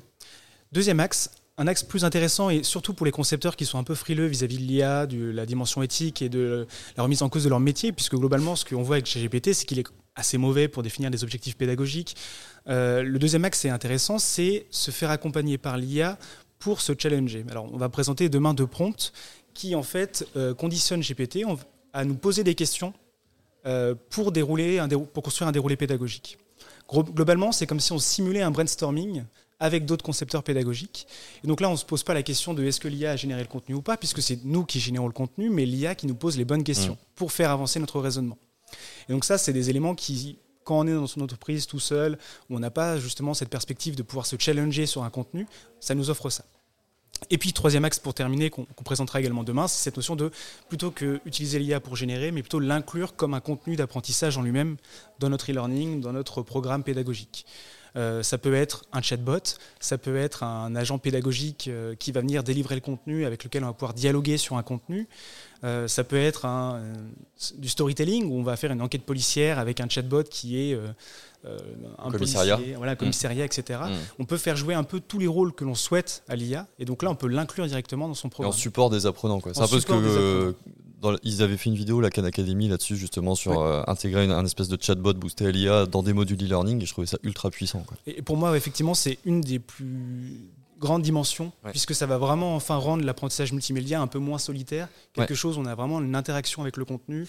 Deuxième 0.73 0.99
axe, 0.99 1.29
un 1.57 1.67
axe 1.67 1.83
plus 1.83 2.03
intéressant 2.03 2.49
et 2.49 2.63
surtout 2.63 2.93
pour 2.93 3.05
les 3.05 3.11
concepteurs 3.13 3.55
qui 3.55 3.65
sont 3.65 3.77
un 3.77 3.83
peu 3.83 3.95
frileux 3.95 4.25
vis-à-vis 4.25 4.57
de 4.57 4.63
l'IA, 4.63 5.05
de 5.05 5.29
la 5.31 5.45
dimension 5.45 5.83
éthique 5.83 6.21
et 6.21 6.27
de 6.29 6.67
la 6.97 7.03
remise 7.03 7.21
en 7.21 7.29
cause 7.29 7.43
de 7.45 7.49
leur 7.49 7.59
métier, 7.61 7.91
puisque 7.93 8.15
globalement, 8.15 8.55
ce 8.57 8.65
qu'on 8.65 8.81
voit 8.81 8.95
avec 8.95 9.05
ChatGPT, 9.05 9.53
c'est 9.53 9.65
qu'il 9.65 9.79
est 9.79 9.85
assez 10.15 10.37
mauvais 10.37 10.67
pour 10.67 10.83
définir 10.83 11.11
des 11.11 11.23
objectifs 11.23 11.57
pédagogiques. 11.57 12.15
Euh, 12.67 13.03
le 13.03 13.19
deuxième 13.19 13.45
axe, 13.45 13.59
c'est 13.59 13.69
intéressant, 13.69 14.19
c'est 14.19 14.65
se 14.69 14.91
faire 14.91 15.09
accompagner 15.11 15.57
par 15.57 15.77
l'IA 15.77 16.17
pour 16.59 16.81
se 16.81 16.93
challenger. 16.97 17.45
Alors, 17.49 17.67
on 17.73 17.77
va 17.77 17.89
présenter 17.89 18.29
demain 18.29 18.53
deux 18.53 18.67
prompts 18.67 19.11
qui, 19.53 19.75
en 19.75 19.83
fait, 19.83 20.27
euh, 20.35 20.53
conditionnent 20.53 21.01
GPT 21.01 21.39
à 21.93 22.05
nous 22.05 22.15
poser 22.15 22.43
des 22.43 22.55
questions 22.55 22.93
euh, 23.65 23.95
pour, 24.09 24.31
dérouler 24.31 24.79
un 24.79 24.87
dérou- 24.87 25.05
pour 25.05 25.23
construire 25.23 25.47
un 25.47 25.51
déroulé 25.51 25.75
pédagogique. 25.75 26.37
Globalement, 26.91 27.51
c'est 27.51 27.65
comme 27.65 27.79
si 27.79 27.91
on 27.91 27.99
simulait 27.99 28.41
un 28.41 28.51
brainstorming 28.51 29.23
avec 29.59 29.85
d'autres 29.85 30.03
concepteurs 30.03 30.43
pédagogiques. 30.43 31.07
Et 31.43 31.47
donc 31.47 31.61
là, 31.61 31.69
on 31.69 31.73
ne 31.73 31.77
se 31.77 31.85
pose 31.85 32.03
pas 32.03 32.13
la 32.13 32.23
question 32.23 32.53
de 32.53 32.63
est-ce 32.65 32.79
que 32.79 32.87
l'IA 32.87 33.11
a 33.11 33.15
généré 33.15 33.41
le 33.41 33.47
contenu 33.47 33.75
ou 33.75 33.81
pas, 33.81 33.95
puisque 33.97 34.21
c'est 34.21 34.43
nous 34.43 34.65
qui 34.65 34.79
générons 34.79 35.07
le 35.07 35.13
contenu, 35.13 35.49
mais 35.49 35.65
l'IA 35.65 35.95
qui 35.95 36.05
nous 36.07 36.15
pose 36.15 36.37
les 36.37 36.45
bonnes 36.45 36.63
questions 36.63 36.97
pour 37.15 37.31
faire 37.31 37.49
avancer 37.51 37.79
notre 37.79 37.99
raisonnement. 38.01 38.37
Et 39.09 39.13
donc 39.13 39.25
ça, 39.25 39.37
c'est 39.37 39.53
des 39.53 39.69
éléments 39.69 39.95
qui, 39.95 40.37
quand 40.63 40.79
on 40.79 40.87
est 40.87 40.93
dans 40.93 41.07
son 41.07 41.21
entreprise 41.21 41.67
tout 41.67 41.79
seul, 41.79 42.17
où 42.49 42.55
on 42.55 42.59
n'a 42.59 42.71
pas 42.71 42.97
justement 42.97 43.33
cette 43.33 43.49
perspective 43.49 43.95
de 43.95 44.03
pouvoir 44.03 44.25
se 44.25 44.35
challenger 44.39 44.85
sur 44.85 45.03
un 45.03 45.09
contenu, 45.09 45.47
ça 45.79 45.95
nous 45.95 46.09
offre 46.09 46.29
ça. 46.29 46.43
Et 47.29 47.37
puis, 47.37 47.53
troisième 47.53 47.85
axe 47.85 47.99
pour 47.99 48.13
terminer, 48.13 48.49
qu'on 48.49 48.65
présentera 48.83 49.19
également 49.19 49.43
demain, 49.43 49.67
c'est 49.67 49.81
cette 49.81 49.95
notion 49.95 50.15
de, 50.15 50.31
plutôt 50.67 50.91
que 50.91 51.21
utiliser 51.25 51.59
l'IA 51.59 51.79
pour 51.79 51.95
générer, 51.95 52.31
mais 52.31 52.41
plutôt 52.41 52.59
l'inclure 52.59 53.15
comme 53.15 53.33
un 53.33 53.39
contenu 53.39 53.75
d'apprentissage 53.75 54.37
en 54.37 54.41
lui-même 54.41 54.77
dans 55.19 55.29
notre 55.29 55.49
e-learning, 55.49 56.01
dans 56.01 56.11
notre 56.11 56.41
programme 56.41 56.83
pédagogique. 56.83 57.45
Euh, 57.95 58.23
ça 58.23 58.37
peut 58.37 58.55
être 58.55 58.85
un 58.91 59.01
chatbot, 59.01 59.39
ça 59.79 59.97
peut 59.97 60.17
être 60.17 60.43
un 60.43 60.75
agent 60.75 60.97
pédagogique 60.97 61.67
euh, 61.67 61.93
qui 61.95 62.11
va 62.11 62.21
venir 62.21 62.43
délivrer 62.43 62.75
le 62.75 62.81
contenu, 62.81 63.25
avec 63.25 63.43
lequel 63.43 63.63
on 63.63 63.67
va 63.67 63.73
pouvoir 63.73 63.93
dialoguer 63.93 64.37
sur 64.37 64.57
un 64.57 64.63
contenu. 64.63 65.07
Euh, 65.63 65.87
ça 65.87 66.03
peut 66.03 66.17
être 66.17 66.45
un, 66.45 66.81
du 67.57 67.69
storytelling, 67.69 68.25
où 68.31 68.39
on 68.39 68.43
va 68.43 68.57
faire 68.57 68.71
une 68.71 68.81
enquête 68.81 69.03
policière 69.03 69.59
avec 69.59 69.79
un 69.79 69.87
chatbot 69.87 70.23
qui 70.23 70.59
est 70.59 70.77
un 71.99 72.11
Commissariat. 72.11 72.55
policier, 72.55 72.75
voilà, 72.75 72.95
commissariat, 72.95 73.45
etc. 73.45 73.79
Mm. 73.83 73.93
On 74.19 74.25
peut 74.25 74.37
faire 74.37 74.55
jouer 74.55 74.73
un 74.73 74.83
peu 74.83 74.99
tous 74.99 75.19
les 75.19 75.27
rôles 75.27 75.53
que 75.53 75.63
l'on 75.63 75.75
souhaite 75.75 76.23
à 76.27 76.35
l'IA, 76.35 76.67
et 76.79 76.85
donc 76.85 77.03
là, 77.03 77.11
on 77.11 77.15
peut 77.15 77.27
l'inclure 77.27 77.67
directement 77.67 78.07
dans 78.07 78.13
son 78.13 78.27
Et 78.27 78.31
en 78.31 78.31
programme. 78.31 78.53
support 78.53 78.89
des 78.89 79.05
apprenants. 79.05 79.39
quoi. 79.39 79.53
C'est 79.53 79.61
un 79.61 79.67
peu 79.67 79.79
ce 79.79 79.85
que. 79.85 80.55
Dans 81.03 81.15
ils 81.23 81.43
avaient 81.43 81.57
fait 81.57 81.69
une 81.69 81.75
vidéo, 81.75 82.01
la 82.01 82.09
Khan 82.09 82.23
Academy, 82.23 82.67
là-dessus, 82.67 82.95
justement, 82.95 83.35
sur 83.35 83.51
Ouais. 83.51 83.57
euh, 83.59 83.83
intégrer 83.87 84.25
une- 84.25 84.31
un 84.31 84.43
espèce 84.45 84.69
de 84.69 84.77
chatbot 84.81 85.13
boosté 85.13 85.45
à 85.45 85.51
l'IA 85.51 85.85
dans 85.85 86.01
des 86.01 86.13
modules 86.13 86.41
e-learning, 86.43 86.81
et 86.81 86.85
je 86.85 86.91
trouvais 86.91 87.05
ça 87.07 87.17
ultra 87.23 87.51
puissant. 87.51 87.83
quoi. 87.85 87.95
Et 88.07 88.21
pour 88.21 88.37
moi, 88.37 88.55
effectivement, 88.57 88.95
c'est 88.95 89.19
une 89.25 89.41
des 89.41 89.59
plus 89.59 90.39
grandes 90.79 91.01
dimensions, 91.03 91.51
Ouais. 91.63 91.71
puisque 91.71 91.93
ça 91.93 92.05
va 92.05 92.17
vraiment 92.17 92.55
enfin 92.55 92.75
rendre 92.77 93.03
l'apprentissage 93.05 93.51
multimédia 93.53 94.01
un 94.01 94.07
peu 94.07 94.19
moins 94.19 94.37
solitaire. 94.39 94.87
Quelque 95.13 95.35
chose, 95.35 95.57
on 95.57 95.65
a 95.65 95.75
vraiment 95.75 96.01
une 96.01 96.15
interaction 96.15 96.61
avec 96.63 96.77
le 96.77 96.85
contenu. 96.85 97.27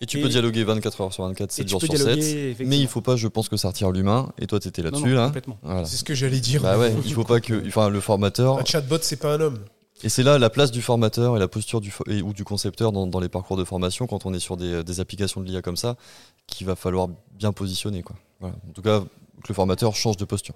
Et 0.00 0.06
tu 0.06 0.18
Et- 0.18 0.22
peux 0.22 0.28
dialoguer 0.28 0.64
24 0.64 1.00
heures 1.00 1.12
sur 1.12 1.24
24, 1.24 1.52
7 1.52 1.66
tu 1.66 1.70
jours 1.70 1.80
sur 1.80 1.88
7. 1.96 2.04
dialoguer, 2.18 2.56
Mais 2.66 2.78
il 2.78 2.88
faut 2.88 3.00
pas, 3.00 3.14
je 3.16 3.28
pense, 3.28 3.48
que 3.48 3.56
ça 3.56 3.68
retire 3.68 3.90
l'humain. 3.92 4.32
Et 4.38 4.46
toi, 4.46 4.58
tu 4.60 4.68
étais 4.68 4.82
Non, 4.82 4.90
là-dessus, 4.90 5.08
non, 5.08 5.14
là. 5.14 5.26
complètement. 5.26 5.58
Voilà. 5.62 5.84
C'est 5.86 5.96
ce 5.96 6.04
que 6.04 6.14
j'allais 6.14 6.40
dire. 6.40 6.62
Bah 6.62 6.76
ouais, 6.78 6.92
il 7.04 7.14
faut 7.14 7.22
pas 7.24 7.40
que. 7.40 7.54
Enfin, 7.68 7.88
le 7.88 8.00
formateur. 8.00 8.58
Un 8.58 8.64
chatbot, 8.64 8.98
c'est 9.02 9.16
pas 9.16 9.34
un 9.34 9.40
homme. 9.40 9.58
Et 10.04 10.10
c'est 10.10 10.22
là 10.22 10.38
la 10.38 10.50
place 10.50 10.70
du 10.70 10.82
formateur 10.82 11.34
et 11.34 11.40
la 11.40 11.48
posture 11.48 11.80
du 11.80 11.90
ou 12.22 12.34
du 12.34 12.44
concepteur 12.44 12.92
dans, 12.92 13.06
dans 13.06 13.20
les 13.20 13.30
parcours 13.30 13.56
de 13.56 13.64
formation 13.64 14.06
quand 14.06 14.26
on 14.26 14.34
est 14.34 14.38
sur 14.38 14.58
des, 14.58 15.00
applications 15.00 15.40
de 15.40 15.46
l'IA 15.46 15.62
comme 15.62 15.78
ça, 15.78 15.96
qu'il 16.46 16.66
va 16.66 16.76
falloir 16.76 17.08
bien 17.32 17.52
positionner. 17.52 18.02
Quoi. 18.02 18.16
En 18.42 18.72
tout 18.74 18.82
cas, 18.82 19.00
que 19.00 19.48
le 19.48 19.54
formateur 19.54 19.96
change 19.96 20.18
de 20.18 20.26
posture. 20.26 20.54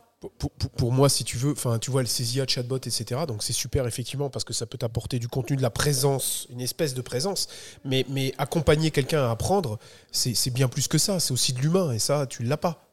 Pour, 0.77 0.93
moi, 0.93 1.09
si 1.09 1.25
tu 1.25 1.39
veux, 1.39 1.55
tu 1.81 1.91
vois, 1.91 2.03
le 2.03 2.09
CZIA, 2.09 2.47
chatbot, 2.47 2.77
etc. 2.77 3.23
Donc 3.27 3.43
c'est 3.43 3.55
super 3.55 3.87
effectivement 3.87 4.29
parce 4.29 4.45
que 4.45 4.53
ça 4.53 4.67
peut 4.67 4.79
t'apporter 4.79 5.19
du 5.19 5.29
contenu, 5.29 5.57
de 5.57 5.63
la 5.63 5.71
présence, 5.71 6.47
une 6.51 6.61
espèce 6.61 6.93
de 6.93 7.01
présence. 7.01 7.49
Mais, 7.87 8.05
mais 8.11 8.35
accompagner 8.37 8.91
quelqu'un 8.91 9.25
à 9.25 9.31
apprendre, 9.31 9.79
c'est 10.13 10.53
bien 10.53 10.69
plus 10.69 10.89
que 10.89 10.99
ça. 10.99 11.21
C'est 11.21 11.33
aussi 11.33 11.55
de 11.55 11.61
l'humain 11.61 11.93
et 11.93 11.99
ça, 11.99 12.27
tu 12.27 12.43
l'as 12.43 12.59
pas. 12.59 12.88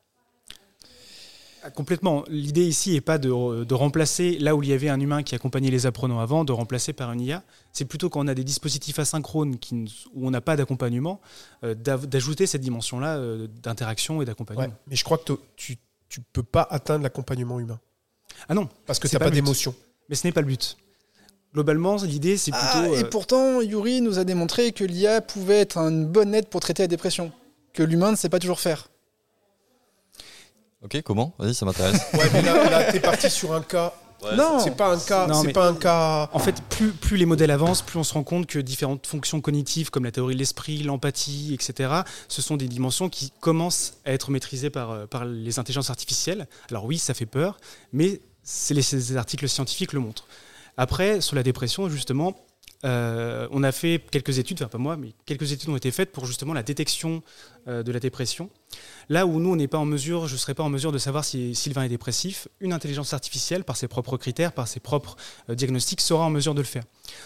Ah, 1.68 1.72
Complètement. 1.72 2.24
L'idée 2.30 2.64
ici 2.66 2.92
n'est 2.94 3.02
pas 3.02 3.18
de, 3.18 3.64
de 3.64 3.74
remplacer, 3.74 4.38
là 4.40 4.56
où 4.56 4.62
il 4.62 4.70
y 4.70 4.74
avait 4.74 4.90
un 4.90 5.00
humain 5.00 5.24
qui 5.24 5.34
accompagnait 5.36 5.72
les 5.72 5.86
apprenants 5.86 6.20
avant, 6.20 6.46
de 6.46 6.52
remplacer 6.52 6.94
par 6.94 7.12
une 7.12 7.22
IA. 7.22 7.44
C'est 7.74 7.86
plutôt 7.86 8.10
quand 8.10 8.20
on 8.24 8.28
a 8.28 8.36
des 8.36 8.44
dispositifs 8.44 9.00
asynchrones 9.00 9.58
qui, 9.58 9.74
ne- 9.76 9.88
où 10.14 10.28
on 10.28 10.32
n'a 10.32 10.42
pas 10.42 10.56
d'accompagnement, 10.56 11.20
euh, 11.64 11.74
d'ajouter 11.74 12.46
cette 12.46 12.62
dimension-là 12.62 13.18
euh, 13.18 13.48
d'interaction 13.64 14.22
et 14.22 14.26
d'accompagnement. 14.26 14.66
Ouais. 14.66 14.72
Mais 14.88 14.96
je 14.96 15.04
crois 15.04 15.18
que 15.18 15.34
tu 15.56 15.78
tu 16.08 16.22
peux 16.22 16.44
pas 16.44 16.66
atteindre 16.70 17.02
l'accompagnement 17.04 17.60
humain 17.60 17.80
Ah 18.48 18.54
non, 18.54 18.70
parce 18.86 19.00
que 19.00 19.08
C'est 19.08 19.16
tu 19.16 19.20
pas 19.20 19.26
pas 19.26 19.32
d'émotion. 19.32 19.74
mais 20.08 20.16
ce 20.16 20.26
n'est 20.28 20.32
pas 20.32 20.42
le 20.42 20.48
but. 20.48 20.78
Globalement, 21.54 21.96
l'idée, 22.04 22.38
c'est 22.38 22.52
plutôt. 22.52 22.68
Ah, 22.74 22.88
et 22.90 23.04
euh, 23.04 23.10
pourtant, 23.10 23.60
Yuri 23.62 24.02
nous 24.02 24.20
a 24.20 24.24
démontré 24.24 24.72
que 24.72 24.84
l'IA 24.84 25.22
pouvait 25.22 25.60
être 25.62 25.78
une 25.78 26.06
bonne 26.06 26.36
aide 26.36 26.48
pour 26.48 26.60
traiter 26.62 26.84
la 26.84 26.88
dépression. 26.88 27.32
Que 27.74 27.82
l'humain 27.82 28.12
ne 28.12 28.16
sait 28.16 28.30
pas 28.30 28.40
toujours 28.40 28.60
faire. 28.60 28.88
Ok, 30.86 31.02
comment? 31.02 31.34
Vas-y, 31.40 31.56
ça 31.56 31.66
m'intéresse. 31.66 32.00
Ouais, 32.14 32.30
mais 32.32 32.42
là, 32.44 32.70
là 32.70 32.92
t'es 32.92 33.00
parti 33.00 33.30
sur 33.30 33.54
un 33.54 33.62
cas. 33.62 33.92
non 34.38 34.60
C'est 34.60 34.78
pas 34.78 34.94
un 34.94 35.00
cas. 35.00 35.26
Non, 35.28 35.44
mais- 35.44 35.52
pas 35.52 35.68
un 35.68 35.74
cas. 35.76 36.30
En 36.32 36.40
fait, 36.40 36.62
plus, 36.70 36.92
plus 36.92 37.18
les 37.18 37.26
modèles 37.26 37.50
avancent, 37.52 37.82
plus 37.82 37.98
on 37.98 38.04
se 38.04 38.14
rend 38.14 38.24
compte 38.24 38.46
que 38.46 38.60
différentes 38.60 39.08
fonctions 39.08 39.42
cognitives, 39.42 39.90
comme 39.90 40.04
la 40.06 40.12
théorie 40.12 40.36
de 40.36 40.40
l'esprit, 40.40 40.84
l'empathie, 40.84 41.54
etc., 41.56 41.90
ce 42.28 42.42
sont 42.44 42.56
des 42.56 42.68
dimensions 42.68 43.10
qui 43.10 43.32
commencent 43.40 43.96
à 44.06 44.12
être 44.14 44.30
maîtrisées 44.30 44.70
par, 44.70 44.92
euh, 44.92 45.06
par 45.08 45.26
les 45.26 45.58
intelligences 45.60 45.90
artificielles. 45.90 46.48
Alors 46.70 46.86
oui, 46.86 46.98
ça 47.00 47.14
fait 47.16 47.26
peur, 47.26 47.58
mais 47.92 48.22
les, 48.70 48.82
ces 48.84 49.18
articles 49.18 49.50
scientifiques 49.50 49.92
le 49.94 50.00
montrent. 50.00 50.28
Après, 50.78 51.20
sur 51.22 51.36
la 51.36 51.42
dépression, 51.44 51.90
justement, 51.90 52.36
euh, 52.84 53.48
on 53.52 53.64
a 53.64 53.72
fait 53.72 54.02
quelques 54.12 54.38
études, 54.38 54.58
enfin 54.62 54.68
pas 54.70 54.78
moi, 54.78 54.98
mais 54.98 55.14
quelques 55.26 55.52
études 55.52 55.70
ont 55.70 55.78
été 55.78 55.90
faites 55.90 56.12
pour 56.12 56.26
justement 56.28 56.54
la 56.54 56.62
détection 56.62 57.24
euh, 57.68 57.82
de 57.82 57.92
la 57.92 58.00
dépression. 58.00 58.50
Là 59.08 59.28
où 59.28 59.40
nous, 59.40 59.52
on 59.52 59.56
n'est 59.56 59.68
pas 59.68 59.78
en 59.78 59.86
mesure, 59.86 60.26
je 60.28 60.34
ne 60.34 60.38
serais 60.40 60.56
pas 60.56 60.64
en 60.64 60.70
mesure 60.70 60.92
de 60.92 60.98
savoir 60.98 61.24
si 61.24 61.54
Sylvain 61.54 61.84
est 61.84 61.90
dépressif, 61.90 62.48
une 62.60 62.74
intelligence 62.74 63.14
artificielle, 63.14 63.64
par 63.64 63.78
ses 63.78 63.88
propres 63.88 64.18
critères, 64.18 64.52
par 64.52 64.68
ses 64.68 64.80
propres 64.80 65.16
euh, 65.52 65.54
diagnostics, 65.56 66.02
sera 66.02 66.26
en 66.26 66.32
mesure 66.32 66.56
de 66.56 66.62
le 66.62 66.66
faire. 66.66 66.84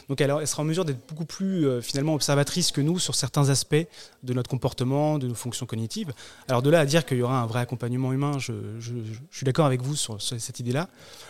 Donc 0.10 0.20
alors, 0.20 0.42
elle 0.42 0.48
sera 0.48 0.62
en 0.62 0.66
mesure 0.66 0.84
d'être 0.84 1.00
beaucoup 1.08 1.24
plus 1.24 1.66
euh, 1.66 1.82
finalement 1.82 2.14
observatrice 2.16 2.74
que 2.74 2.82
nous 2.82 3.00
sur 3.00 3.16
certains 3.16 3.48
aspects 3.50 3.88
de 4.24 4.34
notre 4.34 4.50
comportement, 4.50 5.18
de 5.20 5.28
nos 5.30 5.36
fonctions 5.36 5.66
cognitives. 5.66 6.12
Alors 6.50 6.62
de 6.62 6.70
là 6.70 6.82
à 6.82 6.86
dire 6.86 7.06
qu'il 7.06 7.18
y 7.18 7.22
aura 7.22 7.40
un 7.40 7.46
vrai 7.46 7.62
accompagnement 7.62 8.12
humain, 8.12 8.38
je, 8.40 8.52
je- 8.80 8.92
je 9.32 9.38
suis 9.38 9.46
d'accord 9.46 9.66
avec 9.66 9.82
vous 9.82 9.96
sur, 9.96 10.22
sur 10.22 10.38
cette 10.40 10.60
idée-là. 10.60 10.90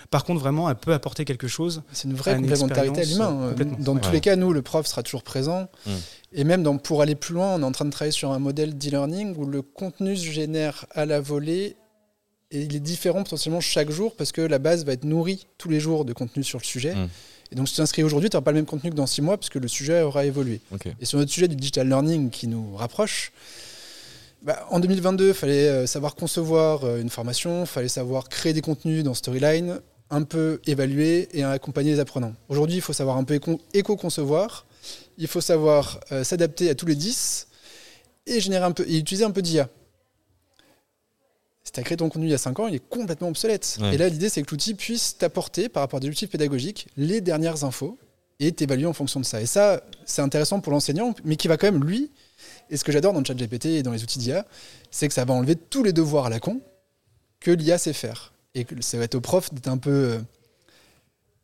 Par 0.10 0.24
contre, 0.24 0.40
vraiment, 0.42 0.68
elle 0.68 0.76
peut 0.78 0.94
apporter 0.94 1.26
quelque 1.26 1.48
chose. 1.48 1.84
C'est 1.92 2.08
une 2.08 2.16
vraie 2.16 2.32
Une 2.36 2.42
complémentarité 2.42 3.02
à 3.02 3.04
l'humain. 3.06 3.54
euh. 3.60 3.64
Dans 3.78 3.96
tous 3.98 4.12
les 4.12 4.22
cas, 4.22 4.36
nous, 4.36 4.52
le 4.52 4.64
prof 4.64 4.88
sera 4.88 5.04
toujours 5.04 5.22
présent. 5.22 5.68
Mm. 5.86 5.92
Et 6.34 6.44
même 6.44 6.62
dans- 6.64 6.78
pour 6.78 7.02
aller 7.02 7.16
plus 7.16 7.34
loin, 7.34 7.56
on 7.56 7.62
est 7.62 7.66
en 7.66 7.72
train 7.72 7.86
de 7.86 7.90
travailler 7.92 8.12
sur 8.12 8.32
un 8.32 8.40
modèle 8.40 8.78
d'e-learning 8.78 9.36
où 9.38 9.46
le 9.46 9.62
contenu 9.62 10.16
se 10.16 10.26
génère 10.30 10.86
à 10.92 11.06
la 11.06 11.20
volée 11.20 11.76
et 12.52 12.62
il 12.62 12.76
est 12.76 12.80
différent 12.80 13.24
potentiellement 13.24 13.62
chaque 13.62 13.90
jour 13.90 14.16
parce 14.16 14.32
que 14.32 14.42
la 14.42 14.60
base 14.60 14.86
va 14.86 14.94
être 14.94 15.04
nourrie 15.06 15.48
tous 15.58 15.70
les 15.70 15.80
jours 15.80 16.06
de 16.06 16.14
contenu 16.14 16.44
sur 16.44 16.60
le 16.60 16.64
sujet. 16.64 16.94
Mm. 16.96 17.08
Et 17.52 17.56
donc, 17.56 17.68
si 17.68 17.74
tu 17.74 17.78
t'inscris 17.78 18.04
aujourd'hui, 18.04 18.30
tu 18.30 18.36
n'auras 18.38 18.44
pas 18.46 18.52
le 18.52 18.58
même 18.58 18.66
contenu 18.68 18.92
que 18.92 18.96
dans 18.96 19.08
six 19.08 19.22
mois 19.24 19.38
parce 19.38 19.50
que 19.50 19.58
le 19.60 19.68
sujet 19.68 20.02
aura 20.02 20.26
évolué. 20.26 20.62
Et 21.02 21.06
sur 21.06 21.18
notre 21.18 21.32
sujet 21.32 21.48
du 21.48 21.56
digital 21.56 21.88
learning 21.88 22.30
qui 22.30 22.48
nous 22.48 22.76
rapproche, 22.76 23.32
bah, 24.44 24.68
en 24.70 24.80
2022, 24.80 25.30
il 25.30 25.34
fallait 25.34 25.68
euh, 25.68 25.86
savoir 25.88 26.16
concevoir 26.16 26.84
euh, 26.86 27.02
une 27.02 27.10
formation, 27.10 27.62
il 27.62 27.68
fallait 27.68 27.88
savoir 27.90 28.30
créer 28.30 28.54
des 28.54 28.62
contenus 28.62 29.04
dans 29.04 29.14
Storyline, 29.16 29.80
un 30.12 30.24
peu 30.24 30.62
évaluer 30.66 31.28
et 31.34 31.44
accompagner 31.44 31.92
les 31.94 32.00
apprenants. 32.00 32.34
Aujourd'hui, 32.50 32.78
il 32.78 32.82
faut 32.82 32.94
savoir 32.94 33.18
un 33.18 33.24
peu 33.24 33.34
éco- 33.36 33.60
éco-concevoir, 33.74 34.66
il 35.18 35.28
faut 35.28 35.42
savoir 35.42 36.00
euh, 36.12 36.24
s'adapter 36.24 36.70
à 36.70 36.76
tous 36.76 36.86
les 36.86 36.96
10 36.96 37.48
et, 38.26 38.40
générer 38.40 38.66
un 38.66 38.72
peu, 38.72 38.86
et 38.88 38.98
utiliser 38.98 39.26
un 39.26 39.32
peu 39.32 39.42
d'IA. 39.42 39.70
Si 41.64 41.72
tu 41.72 41.80
as 41.80 41.84
créé 41.84 41.98
ton 41.98 42.10
contenu 42.10 42.28
il 42.28 42.32
y 42.32 42.34
a 42.34 42.40
5 42.40 42.60
ans, 42.60 42.68
il 42.68 42.76
est 42.76 42.90
complètement 42.90 43.28
obsolète. 43.28 43.78
Ouais. 43.82 43.96
Et 43.96 43.98
là, 43.98 44.10
l'idée, 44.10 44.30
c'est 44.30 44.42
que 44.42 44.52
l'outil 44.52 44.74
puisse 44.74 45.18
t'apporter, 45.18 45.70
par 45.70 45.82
rapport 45.82 45.98
à 45.98 46.00
des 46.00 46.08
outils 46.08 46.28
pédagogiques, 46.28 46.88
les 46.98 47.22
dernières 47.22 47.64
infos 47.64 47.98
et 48.40 48.52
t'évaluer 48.54 48.86
en 48.86 48.94
fonction 48.94 49.20
de 49.20 49.26
ça. 49.26 49.42
Et 49.42 49.46
ça, 49.46 49.84
c'est 50.06 50.22
intéressant 50.22 50.62
pour 50.62 50.72
l'enseignant, 50.72 51.14
mais 51.26 51.36
qui 51.36 51.48
va 51.48 51.58
quand 51.58 51.70
même, 51.70 51.84
lui, 51.84 52.10
et 52.70 52.78
ce 52.78 52.84
que 52.84 52.92
j'adore 52.92 53.14
dans 53.14 53.20
le 53.20 53.26
chat 53.26 53.34
GPT 53.34 53.66
et 53.66 53.84
dans 53.84 53.92
les 53.92 54.04
outils 54.04 54.20
d'IA, 54.20 54.46
c'est 54.92 55.08
que 55.08 55.14
ça 55.14 55.26
va 55.26 55.34
enlever 55.34 55.56
tous 55.56 55.84
les 55.84 55.94
devoirs 55.94 56.28
à 56.28 56.30
la 56.30 56.40
con 56.40 56.62
que 57.40 57.52
l'IA 57.52 57.78
sait 57.78 57.94
faire. 57.94 58.34
Et 58.56 58.64
que 58.64 58.82
ça 58.82 58.98
va 58.98 59.04
être 59.04 59.16
au 59.16 59.22
prof 59.22 59.54
d'être 59.54 59.68
un 59.68 59.78
peu 59.78 59.90
euh, 59.90 60.20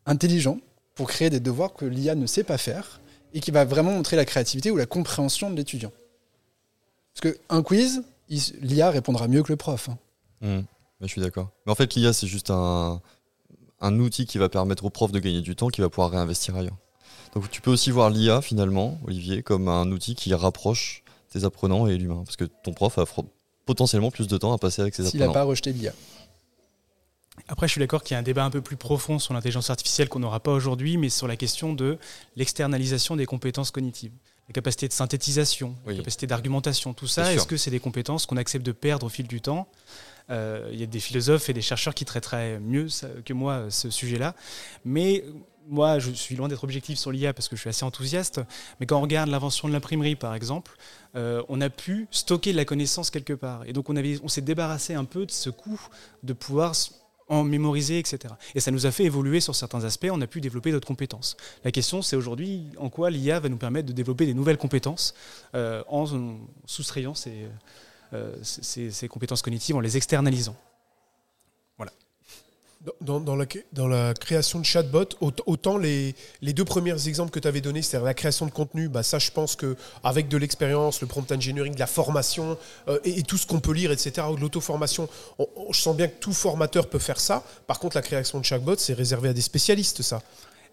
intelligent 0.05 0.59
pour 0.95 1.07
créer 1.09 1.29
des 1.29 1.39
devoirs 1.39 1.73
que 1.73 1.85
l'IA 1.85 2.15
ne 2.15 2.25
sait 2.25 2.43
pas 2.43 2.57
faire 2.57 3.01
et 3.35 3.39
qui 3.41 3.51
va 3.51 3.65
vraiment 3.65 3.91
montrer 3.91 4.15
la 4.15 4.25
créativité 4.25 4.71
ou 4.71 4.77
la 4.77 4.85
compréhension 4.87 5.51
de 5.51 5.55
l'étudiant. 5.55 5.91
Parce 7.13 7.35
qu'un 7.35 7.61
quiz, 7.61 8.03
l'IA 8.61 8.89
répondra 8.89 9.27
mieux 9.27 9.43
que 9.43 9.51
le 9.51 9.57
prof. 9.57 9.89
hein. 9.89 9.97
Hmm. 10.41 10.63
Mais 11.01 11.07
je 11.07 11.11
suis 11.11 11.21
d'accord. 11.21 11.49
Mais 11.65 11.71
en 11.71 11.75
fait, 11.75 11.93
l'IA, 11.95 12.13
c'est 12.13 12.27
juste 12.27 12.49
un, 12.49 13.01
un 13.81 13.99
outil 13.99 14.25
qui 14.25 14.37
va 14.37 14.49
permettre 14.49 14.85
au 14.85 14.89
prof 14.89 15.11
de 15.11 15.19
gagner 15.19 15.41
du 15.41 15.55
temps, 15.55 15.67
qui 15.67 15.81
va 15.81 15.89
pouvoir 15.89 16.09
réinvestir 16.11 16.55
ailleurs. 16.55 16.77
Donc 17.33 17.49
tu 17.51 17.61
peux 17.61 17.71
aussi 17.71 17.91
voir 17.91 18.09
l'IA, 18.09 18.41
finalement, 18.41 18.97
Olivier, 19.05 19.43
comme 19.43 19.67
un 19.67 19.91
outil 19.91 20.15
qui 20.15 20.33
rapproche 20.33 21.03
tes 21.29 21.43
apprenants 21.43 21.85
et 21.87 21.97
l'humain. 21.97 22.23
Parce 22.25 22.37
que 22.37 22.45
ton 22.45 22.73
prof 22.73 22.97
a 22.97 23.05
potentiellement 23.65 24.11
plus 24.11 24.27
de 24.27 24.37
temps 24.37 24.53
à 24.53 24.57
passer 24.57 24.81
avec 24.81 24.95
ses 24.95 25.03
S'il 25.05 25.19
n'a 25.19 25.25
apprenants. 25.25 25.33
pas 25.33 25.43
rejeté 25.43 25.73
l'IA. 25.73 25.91
Après, 27.47 27.67
je 27.67 27.73
suis 27.73 27.79
d'accord 27.79 28.03
qu'il 28.03 28.13
y 28.13 28.15
a 28.15 28.19
un 28.19 28.23
débat 28.23 28.43
un 28.43 28.49
peu 28.49 28.61
plus 28.61 28.75
profond 28.77 29.19
sur 29.19 29.33
l'intelligence 29.33 29.69
artificielle 29.69 30.09
qu'on 30.09 30.19
n'aura 30.19 30.39
pas 30.39 30.51
aujourd'hui, 30.51 30.97
mais 30.97 31.09
sur 31.09 31.27
la 31.27 31.35
question 31.35 31.73
de 31.73 31.97
l'externalisation 32.35 33.15
des 33.15 33.25
compétences 33.25 33.71
cognitives. 33.71 34.11
La 34.47 34.53
capacité 34.53 34.87
de 34.87 34.93
synthétisation, 34.93 35.75
Oui. 35.85 35.93
la 35.93 35.99
capacité 35.99 36.27
d'argumentation, 36.27 36.93
tout 36.93 37.07
ça, 37.07 37.33
est-ce 37.33 37.45
que 37.47 37.57
c'est 37.57 37.71
des 37.71 37.79
compétences 37.79 38.25
qu'on 38.25 38.37
accepte 38.37 38.65
de 38.65 38.71
perdre 38.71 39.07
au 39.07 39.09
fil 39.09 39.27
du 39.27 39.41
temps? 39.41 39.67
Euh, 40.31 40.69
Il 40.73 40.79
y 40.79 40.83
a 40.83 40.87
des 40.87 40.99
philosophes 40.99 41.49
et 41.49 41.53
des 41.53 41.61
chercheurs 41.61 41.93
qui 41.93 42.05
traiteraient 42.05 42.59
mieux 42.59 42.87
que 43.25 43.33
moi 43.33 43.53
euh, 43.53 43.69
ce 43.69 43.89
sujet-là. 43.91 44.33
Mais 44.83 45.23
moi, 45.67 45.97
je 45.99 46.11
suis 46.11 46.35
loin 46.35 46.47
d'être 46.47 46.63
objectif 46.63 46.97
sur 46.97 47.11
l'IA 47.11 47.33
parce 47.33 47.47
que 47.47 47.55
je 47.55 47.61
suis 47.61 47.69
assez 47.69 47.85
enthousiaste. 47.85 48.39
Mais 48.79 48.85
quand 48.87 48.97
on 48.97 49.01
regarde 49.01 49.29
l'invention 49.29 49.67
de 49.67 49.73
l'imprimerie, 49.73 50.15
par 50.15 50.33
exemple, 50.35 50.77
euh, 51.15 51.43
on 51.49 51.59
a 51.61 51.69
pu 51.69 52.07
stocker 52.11 52.51
de 52.53 52.57
la 52.57 52.65
connaissance 52.65 53.09
quelque 53.11 53.33
part. 53.33 53.63
Et 53.67 53.73
donc, 53.73 53.89
on, 53.89 53.95
avait- 53.95 54.19
on 54.23 54.27
s'est 54.27 54.41
débarrassé 54.41 54.93
un 54.95 55.05
peu 55.05 55.25
de 55.27 55.31
ce 55.31 55.49
coût 55.51 55.79
de 56.23 56.33
pouvoir 56.33 56.73
en 57.27 57.43
mémoriser, 57.43 57.99
etc. 57.99 58.33
Et 58.53 58.59
ça 58.59 58.71
nous 58.71 58.85
a 58.85 58.91
fait 58.91 59.03
évoluer 59.03 59.39
sur 59.39 59.55
certains 59.55 59.83
aspects, 59.83 60.07
on 60.11 60.21
a 60.21 60.27
pu 60.27 60.41
développer 60.41 60.71
d'autres 60.71 60.87
compétences. 60.87 61.35
La 61.63 61.71
question, 61.71 62.01
c'est 62.01 62.15
aujourd'hui 62.15 62.65
en 62.77 62.89
quoi 62.89 63.09
l'IA 63.09 63.39
va 63.39 63.49
nous 63.49 63.57
permettre 63.57 63.87
de 63.87 63.93
développer 63.93 64.25
des 64.25 64.33
nouvelles 64.33 64.57
compétences 64.57 65.13
euh, 65.55 65.83
en, 65.87 66.05
soustrayant 66.65 67.13
euh, 68.13 68.35
ces 68.41 69.07
compétences 69.07 69.41
cognitives, 69.41 69.75
en 69.75 69.79
les 69.79 69.97
externalisant. 69.97 70.55
Dans, 73.01 73.35
la, 73.87 74.13
création 74.13 74.59
de 74.59 74.65
chatbot, 74.65 75.05
aut- 75.21 75.31
autant 75.45 75.77
les, 75.77 76.13
deux 76.41 76.65
premiers 76.65 77.07
exemples 77.07 77.31
que 77.31 77.39
tu 77.39 77.47
avais 77.47 77.61
donnés, 77.61 77.81
c'est-à-dire 77.81 78.05
la 78.05 78.13
création 78.13 78.45
de 78.45 78.51
contenu, 78.51 78.89
bah 78.89 79.01
ça 79.01 79.17
je 79.17 79.31
pense 79.31 79.55
que 79.55 79.75
avec 80.03 80.27
de 80.27 80.37
l'expérience, 80.37 81.01
le 81.01 81.07
prompt 81.07 81.31
engineering, 81.31 81.73
de 81.73 81.79
la 81.79 81.87
formation 81.87 82.57
euh, 82.87 82.99
et, 83.03 83.23
tout 83.23 83.37
ce 83.37 83.47
qu'on 83.47 83.59
peut 83.59 83.73
lire, 83.73 83.91
etc., 83.91 84.27
ou 84.29 84.35
de 84.35 84.41
l'auto-formation, 84.41 85.09
on- 85.39 85.47
on- 85.55 85.73
je 85.73 85.79
sens 85.81 85.95
bien 85.95 86.07
que 86.07 86.19
tout 86.19 86.33
formateur 86.33 86.87
peut 86.87 86.99
faire 86.99 87.19
ça. 87.19 87.43
Par 87.65 87.79
contre, 87.79 87.95
la 87.95 88.01
création 88.03 88.39
de 88.39 88.45
chatbot, 88.45 88.75
c'est 88.77 88.93
réservé 88.93 89.29
à 89.29 89.33
des 89.33 89.41
spécialistes, 89.41 90.01
ça. 90.01 90.21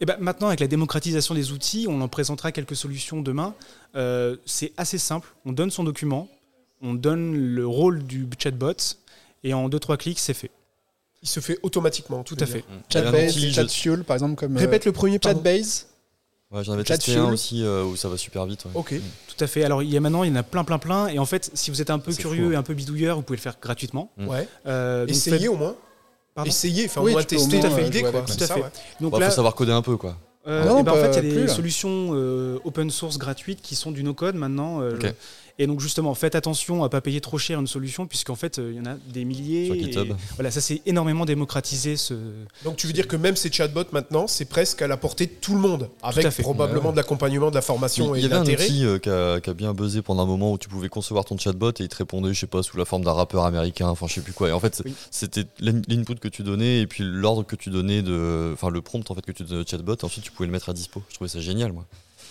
Et 0.01 0.05
ben 0.05 0.17
maintenant, 0.21 0.49
avec 0.49 0.61
la 0.61 0.67
démocratisation 0.67 1.35
des 1.35 1.53
outils, 1.53 1.87
on 1.89 2.01
en 2.01 2.09
présentera 2.09 2.51
quelques 2.53 2.77
solutions 2.77 3.21
demain. 3.23 3.55
Euh, 3.95 4.37
c'est 4.45 4.73
assez 4.77 4.99
simple. 4.99 5.29
On 5.45 5.53
donne 5.53 5.71
son 5.71 5.85
document, 5.85 6.29
on 6.83 6.95
donne 6.95 7.37
le 7.37 7.67
rôle 7.67 8.03
du 8.03 8.29
chatbot, 8.39 8.75
et 9.45 9.55
en 9.55 9.69
2-3 9.69 9.97
clics, 9.97 10.19
c'est 10.19 10.35
fait. 10.35 10.51
Il 11.23 11.29
se 11.29 11.41
fait 11.41 11.59
automatiquement. 11.63 12.23
Tout 12.25 12.37
à 12.41 12.47
fait. 12.47 12.65
Chatbase, 12.93 13.37
Chatfuel, 13.53 14.05
par 14.05 14.15
exemple, 14.17 14.35
comme 14.35 14.57
euh, 14.57 14.61
Répète 14.61 14.85
le 14.85 14.93
premier. 14.93 15.19
Chatbase. 15.23 15.87
Ouais, 16.51 16.63
J'en 16.65 16.73
avais 16.75 16.85
Chat 16.85 16.97
testé 16.99 17.13
Fuel. 17.13 17.25
un 17.25 17.33
aussi 17.33 17.63
euh, 17.65 17.85
où 17.85 17.97
ça 17.97 18.09
va 18.09 18.17
super 18.19 18.45
vite. 18.45 18.65
ouais. 18.67 18.71
Ok. 18.75 18.93
Hmm. 18.93 18.99
Tout 19.37 19.43
à 19.45 19.47
fait. 19.47 19.65
Alors, 19.65 19.83
il 19.83 19.89
y 19.91 19.97
a 19.97 20.01
maintenant, 20.01 20.23
il 20.25 20.31
y 20.31 20.33
en 20.33 20.37
a 20.37 20.43
plein, 20.43 20.65
plein, 20.65 20.79
plein. 20.79 21.07
Et 21.09 21.19
en 21.19 21.25
fait, 21.25 21.51
si 21.55 21.71
vous 21.71 21.81
êtes 21.81 21.89
un 21.91 21.99
peu 21.99 22.13
curieux 22.13 22.43
fou, 22.45 22.49
hein. 22.51 22.53
et 22.53 22.57
un 22.57 22.63
peu 22.63 22.75
bidouilleur, 22.75 23.17
vous 23.17 23.23
pouvez 23.23 23.37
le 23.39 23.43
faire 23.43 23.57
gratuitement. 23.63 24.11
Mm. 24.19 24.29
Ouais. 24.29 24.49
Euh, 24.67 25.07
Essayez 25.07 25.39
faites- 25.39 25.49
au 25.49 25.57
moins. 25.57 25.77
Pardon 26.35 26.49
Essayez, 26.51 26.87
enfin 26.87 27.01
Oui, 27.03 27.11
au 27.13 27.15
moins 27.15 27.23
tester, 27.25 27.57
moins, 27.57 27.61
t'as 27.69 27.75
fait 27.75 27.81
euh, 27.83 27.85
l'idée 27.85 28.01
quoi. 28.03 28.23
Tout 28.23 28.33
à 28.33 28.47
ça, 28.47 28.55
fait. 28.55 28.63
ouais. 28.63 28.69
Donc 29.01 29.13
Bah, 29.13 29.19
là, 29.21 29.29
faut 29.31 29.37
savoir 29.37 29.55
coder 29.55 29.73
un 29.73 29.83
peu, 29.83 29.97
quoi. 29.97 30.17
Euh, 30.47 30.65
Non, 30.65 30.81
eh 30.81 30.83
ben, 30.83 30.93
en 30.93 30.95
fait, 30.97 31.11
il 31.11 31.15
y 31.15 31.19
a 31.19 31.21
plus, 31.21 31.31
des 31.35 31.41
là. 31.47 31.49
solutions 31.49 32.11
euh, 32.15 32.59
open 32.65 32.91
source 32.91 33.17
gratuites 33.19 33.61
qui 33.63 33.75
sont 33.77 33.93
du 33.93 34.03
no-code 34.03 34.35
maintenant. 34.35 34.81
euh, 34.83 34.95
Ok. 34.97 35.15
Et 35.59 35.67
donc 35.67 35.81
justement, 35.81 36.15
faites 36.15 36.35
attention 36.35 36.83
à 36.83 36.89
pas 36.89 37.01
payer 37.01 37.21
trop 37.21 37.39
cher 37.39 37.61
une 37.61 37.67
solution, 37.67 38.07
puisqu'en 38.07 38.35
fait, 38.35 38.59
euh, 38.59 38.71
il 38.73 38.79
y 38.79 38.81
en 38.81 38.87
a 38.91 38.95
des 39.13 39.25
milliers. 39.25 39.67
Sur 39.67 39.75
et 39.75 39.81
GitHub. 39.81 40.13
voilà, 40.37 40.51
ça 40.51 40.61
c'est 40.61 40.81
énormément 40.87 41.25
démocratisé. 41.25 41.97
Ce... 41.97 42.15
Donc 42.65 42.77
tu 42.77 42.87
veux 42.87 42.93
dire 42.93 43.07
que 43.07 43.17
même 43.17 43.37
ces 43.37 43.53
chatbots 43.53 43.85
maintenant, 43.93 44.27
c'est 44.27 44.47
presque 44.47 44.81
à 44.83 44.87
la 44.87 44.97
portée 44.97 45.27
de 45.27 45.33
tout 45.41 45.55
le 45.55 45.61
monde, 45.61 45.91
avec 46.03 46.27
probablement 46.39 46.87
Ouais. 46.87 46.93
de 46.93 46.97
l'accompagnement, 46.97 47.51
de 47.51 47.55
la 47.55 47.63
formation 47.63 48.15
Il 48.15 48.23
et 48.23 48.27
y 48.27 48.29
de 48.29 48.35
avait 48.35 48.51
un 48.51 48.55
outil 48.55 48.85
euh, 48.85 48.99
qui, 48.99 49.09
a, 49.11 49.41
qui 49.41 49.51
a 49.51 49.55
bien 49.55 49.73
buzzé 49.75 50.01
pendant 50.03 50.23
un 50.23 50.27
moment 50.27 50.53
où 50.53 50.59
tu 50.59 50.69
pouvais 50.69 50.89
concevoir 50.89 51.25
ton 51.25 51.37
chatbot 51.37 51.71
et 51.71 51.83
il 51.83 51.89
te 51.89 51.97
répondait, 51.97 52.33
je 52.33 52.41
sais 52.41 52.47
pas, 52.47 52.63
sous 52.63 52.77
la 52.77 52.85
forme 52.85 53.05
d'un 53.05 53.13
rappeur 53.13 53.45
américain, 53.45 53.89
enfin 53.89 54.07
je 54.09 54.15
sais 54.15 54.21
plus 54.23 54.33
quoi. 54.33 54.49
Et 54.49 54.53
en 54.53 54.61
fait, 54.61 54.83
Oui. 54.85 54.95
c'était 55.11 55.45
l'in- 55.61 55.83
l'input 55.89 56.15
que 56.17 56.29
tu 56.29 56.43
donnais 56.43 56.81
et 56.81 56.87
puis 56.87 57.05
l'ordre 57.05 57.45
que 57.45 57.57
tu 57.57 57.71
donnais 57.71 58.03
de, 58.03 58.51
enfin 58.55 58.71
le 58.71 58.81
prompt 58.81 59.09
en 59.11 59.15
fait 59.15 59.23
que 59.25 59.33
tu 59.33 59.45
donnais 59.45 59.61
au 59.63 59.67
chatbot. 59.67 59.95
Et 59.97 60.05
ensuite, 60.05 60.25
tu 60.25 60.31
pouvais 60.33 60.47
le 60.47 60.53
mettre 60.53 60.69
à 60.71 60.73
dispo. 60.73 61.03
Je 61.11 61.15
trouvais 61.15 61.29
ça 61.29 61.41
génial, 61.41 61.73
moi. 61.73 61.85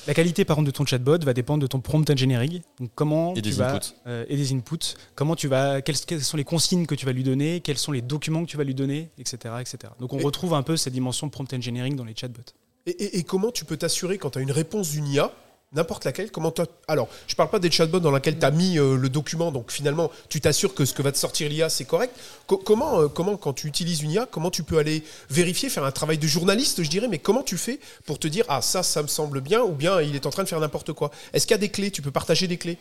La 0.08 0.14
qualité 0.16 0.46
par 0.46 0.56
contre 0.56 0.68
de 0.68 0.72
ton 0.72 0.86
chatbot 0.86 1.20
va 1.24 1.34
dépendre 1.34 1.62
de 1.62 1.68
ton 1.68 1.80
prompt 1.80 2.10
engineering. 2.10 2.62
Donc 2.80 2.90
comment 2.96 3.32
Et 3.34 3.42
tu 3.42 3.50
des 3.50 3.52
vas 3.56 3.76
inputs. 3.76 3.94
euh, 4.08 4.26
et 4.30 4.36
des 4.36 4.52
inputs. 4.54 4.96
Comment 5.16 5.36
tu 5.36 5.48
vas 5.48 5.82
quelles, 5.82 5.98
quelles 6.00 6.24
sont 6.24 6.38
les 6.38 6.44
consignes 6.44 6.86
que 6.88 6.96
tu 6.96 7.06
vas 7.06 7.12
lui 7.12 7.24
donner, 7.24 7.60
quels 7.62 7.78
sont 7.78 7.92
les 7.92 8.02
documents 8.02 8.44
que 8.44 8.50
tu 8.50 8.58
vas 8.58 8.64
lui 8.64 8.74
donner, 8.76 9.10
etc., 9.20 9.56
etc. 9.60 9.94
Donc 10.00 10.14
on 10.14 10.20
Et- 10.20 10.24
retrouve 10.24 10.54
un 10.56 10.64
peu 10.64 10.76
cette 10.78 10.94
dimension 10.94 11.30
prompt 11.30 11.54
engineering 11.54 11.96
dans 11.96 12.06
les 12.06 12.16
chatbots. 12.16 12.42
Et, 12.88 12.92
et- 12.92 13.18
et 13.20 13.24
comment 13.24 13.52
tu 13.52 13.64
peux 13.64 13.78
t'assurer 13.78 14.18
quand 14.18 14.32
tu 14.32 14.40
as 14.40 14.42
une 14.42 14.52
réponse 14.52 14.90
d'une 14.92 15.08
IA, 15.08 15.32
n'importe 15.74 16.04
laquelle, 16.06 16.32
comment 16.32 16.52
t'as- 16.52 16.66
Alors, 16.88 17.08
je 17.28 17.36
parle 17.36 17.50
pas 17.50 17.60
des 17.60 17.72
chatbots 17.72 18.00
dans 18.00 18.12
lesquels 18.12 18.38
tu 18.38 18.46
as 18.46 18.52
mis 18.52 18.78
euh, 18.78 18.96
le 18.98 19.10
document, 19.10 19.52
donc 19.52 19.72
finalement, 19.72 20.12
tu 20.30 20.42
t'assures 20.42 20.74
que 20.74 20.84
ce 20.86 20.94
que 20.94 21.02
va 21.02 21.12
te 21.12 21.18
sortir 21.18 21.50
l'IA, 21.50 21.70
c'est 21.70 21.86
correct. 21.86 22.14
Co- 22.48 22.58
comment, 22.58 23.02
euh, 23.02 23.08
comment, 23.08 23.38
quand 23.38 23.54
tu 23.54 23.68
utilises 23.68 24.02
une 24.02 24.12
IA, 24.12 24.26
comment 24.30 24.52
tu 24.52 24.64
peux 24.64 24.78
aller 24.78 25.04
vérifier, 25.30 25.70
faire 25.70 25.86
un 25.86 25.92
travail 25.92 26.18
de 26.18 26.28
journaliste, 26.28 26.84
je 26.84 26.90
dirais, 26.90 27.08
mais 27.08 27.20
comment 27.20 27.44
tu 27.44 27.58
fais 27.58 27.80
pour 28.06 28.20
te 28.20 28.28
dire, 28.28 28.44
ah, 28.50 28.62
ça, 28.62 28.84
ça 28.84 29.02
me 29.02 29.08
semble 29.08 29.40
bien, 29.42 29.62
ou 29.62 29.72
bien 29.72 30.02
il 30.02 30.16
est 30.16 30.26
en 30.26 30.30
train 30.30 30.44
de 30.44 30.50
faire 30.50 30.60
n'importe 30.60 30.92
quoi? 30.94 31.10
Est-ce 31.34 31.48
qu'il 31.48 31.54
y 31.54 31.56
a 31.56 31.60
des 31.60 31.70
clés? 31.70 31.92
Tu 31.92 32.02
peux 32.02 32.12
partager 32.12 32.48
des 32.48 32.58
clés? 32.58 32.78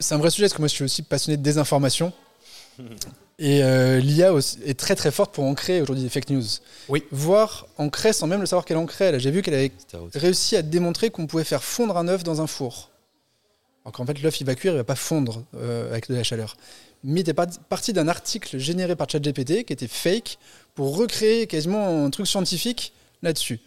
C'est 0.00 0.14
un 0.14 0.18
vrai 0.18 0.30
sujet 0.30 0.44
parce 0.46 0.54
que 0.54 0.62
moi 0.62 0.68
je 0.68 0.74
suis 0.74 0.84
aussi 0.84 1.02
passionné 1.02 1.36
de 1.36 1.42
désinformation. 1.42 2.12
Et 3.42 3.64
euh, 3.64 4.00
l'IA 4.00 4.34
est 4.66 4.78
très 4.78 4.94
très 4.94 5.10
forte 5.10 5.32
pour 5.34 5.44
ancrer 5.44 5.80
aujourd'hui 5.80 6.04
des 6.04 6.10
fake 6.10 6.28
news. 6.28 6.44
Oui. 6.90 7.02
Voire 7.10 7.66
ancrer 7.78 8.12
sans 8.12 8.26
même 8.26 8.40
le 8.40 8.46
savoir 8.46 8.66
qu'elle 8.66 8.76
ancrait. 8.76 9.18
J'ai 9.18 9.30
vu 9.30 9.40
qu'elle 9.40 9.54
avait 9.54 9.72
réussi 10.14 10.56
à 10.56 10.62
démontrer 10.62 11.08
qu'on 11.08 11.26
pouvait 11.26 11.44
faire 11.44 11.64
fondre 11.64 11.96
un 11.96 12.06
œuf 12.08 12.22
dans 12.22 12.42
un 12.42 12.46
four. 12.46 12.90
Alors 13.82 13.92
qu'en 13.92 14.04
fait, 14.04 14.20
l'œuf 14.20 14.42
il 14.42 14.46
va 14.46 14.54
cuire, 14.54 14.74
il 14.74 14.76
va 14.76 14.84
pas 14.84 14.94
fondre 14.94 15.42
euh, 15.56 15.90
avec 15.90 16.10
de 16.10 16.14
la 16.14 16.22
chaleur. 16.22 16.58
Mais 17.02 17.22
t'es 17.22 17.32
parti 17.32 17.58
parti 17.70 17.92
d'un 17.94 18.08
article 18.08 18.58
généré 18.58 18.94
par 18.94 19.08
ChatGPT 19.08 19.64
qui 19.64 19.72
était 19.72 19.88
fake 19.88 20.38
pour 20.74 20.98
recréer 20.98 21.46
quasiment 21.46 22.04
un 22.04 22.10
truc 22.10 22.26
scientifique 22.26 22.92
là-dessus. 23.22 23.60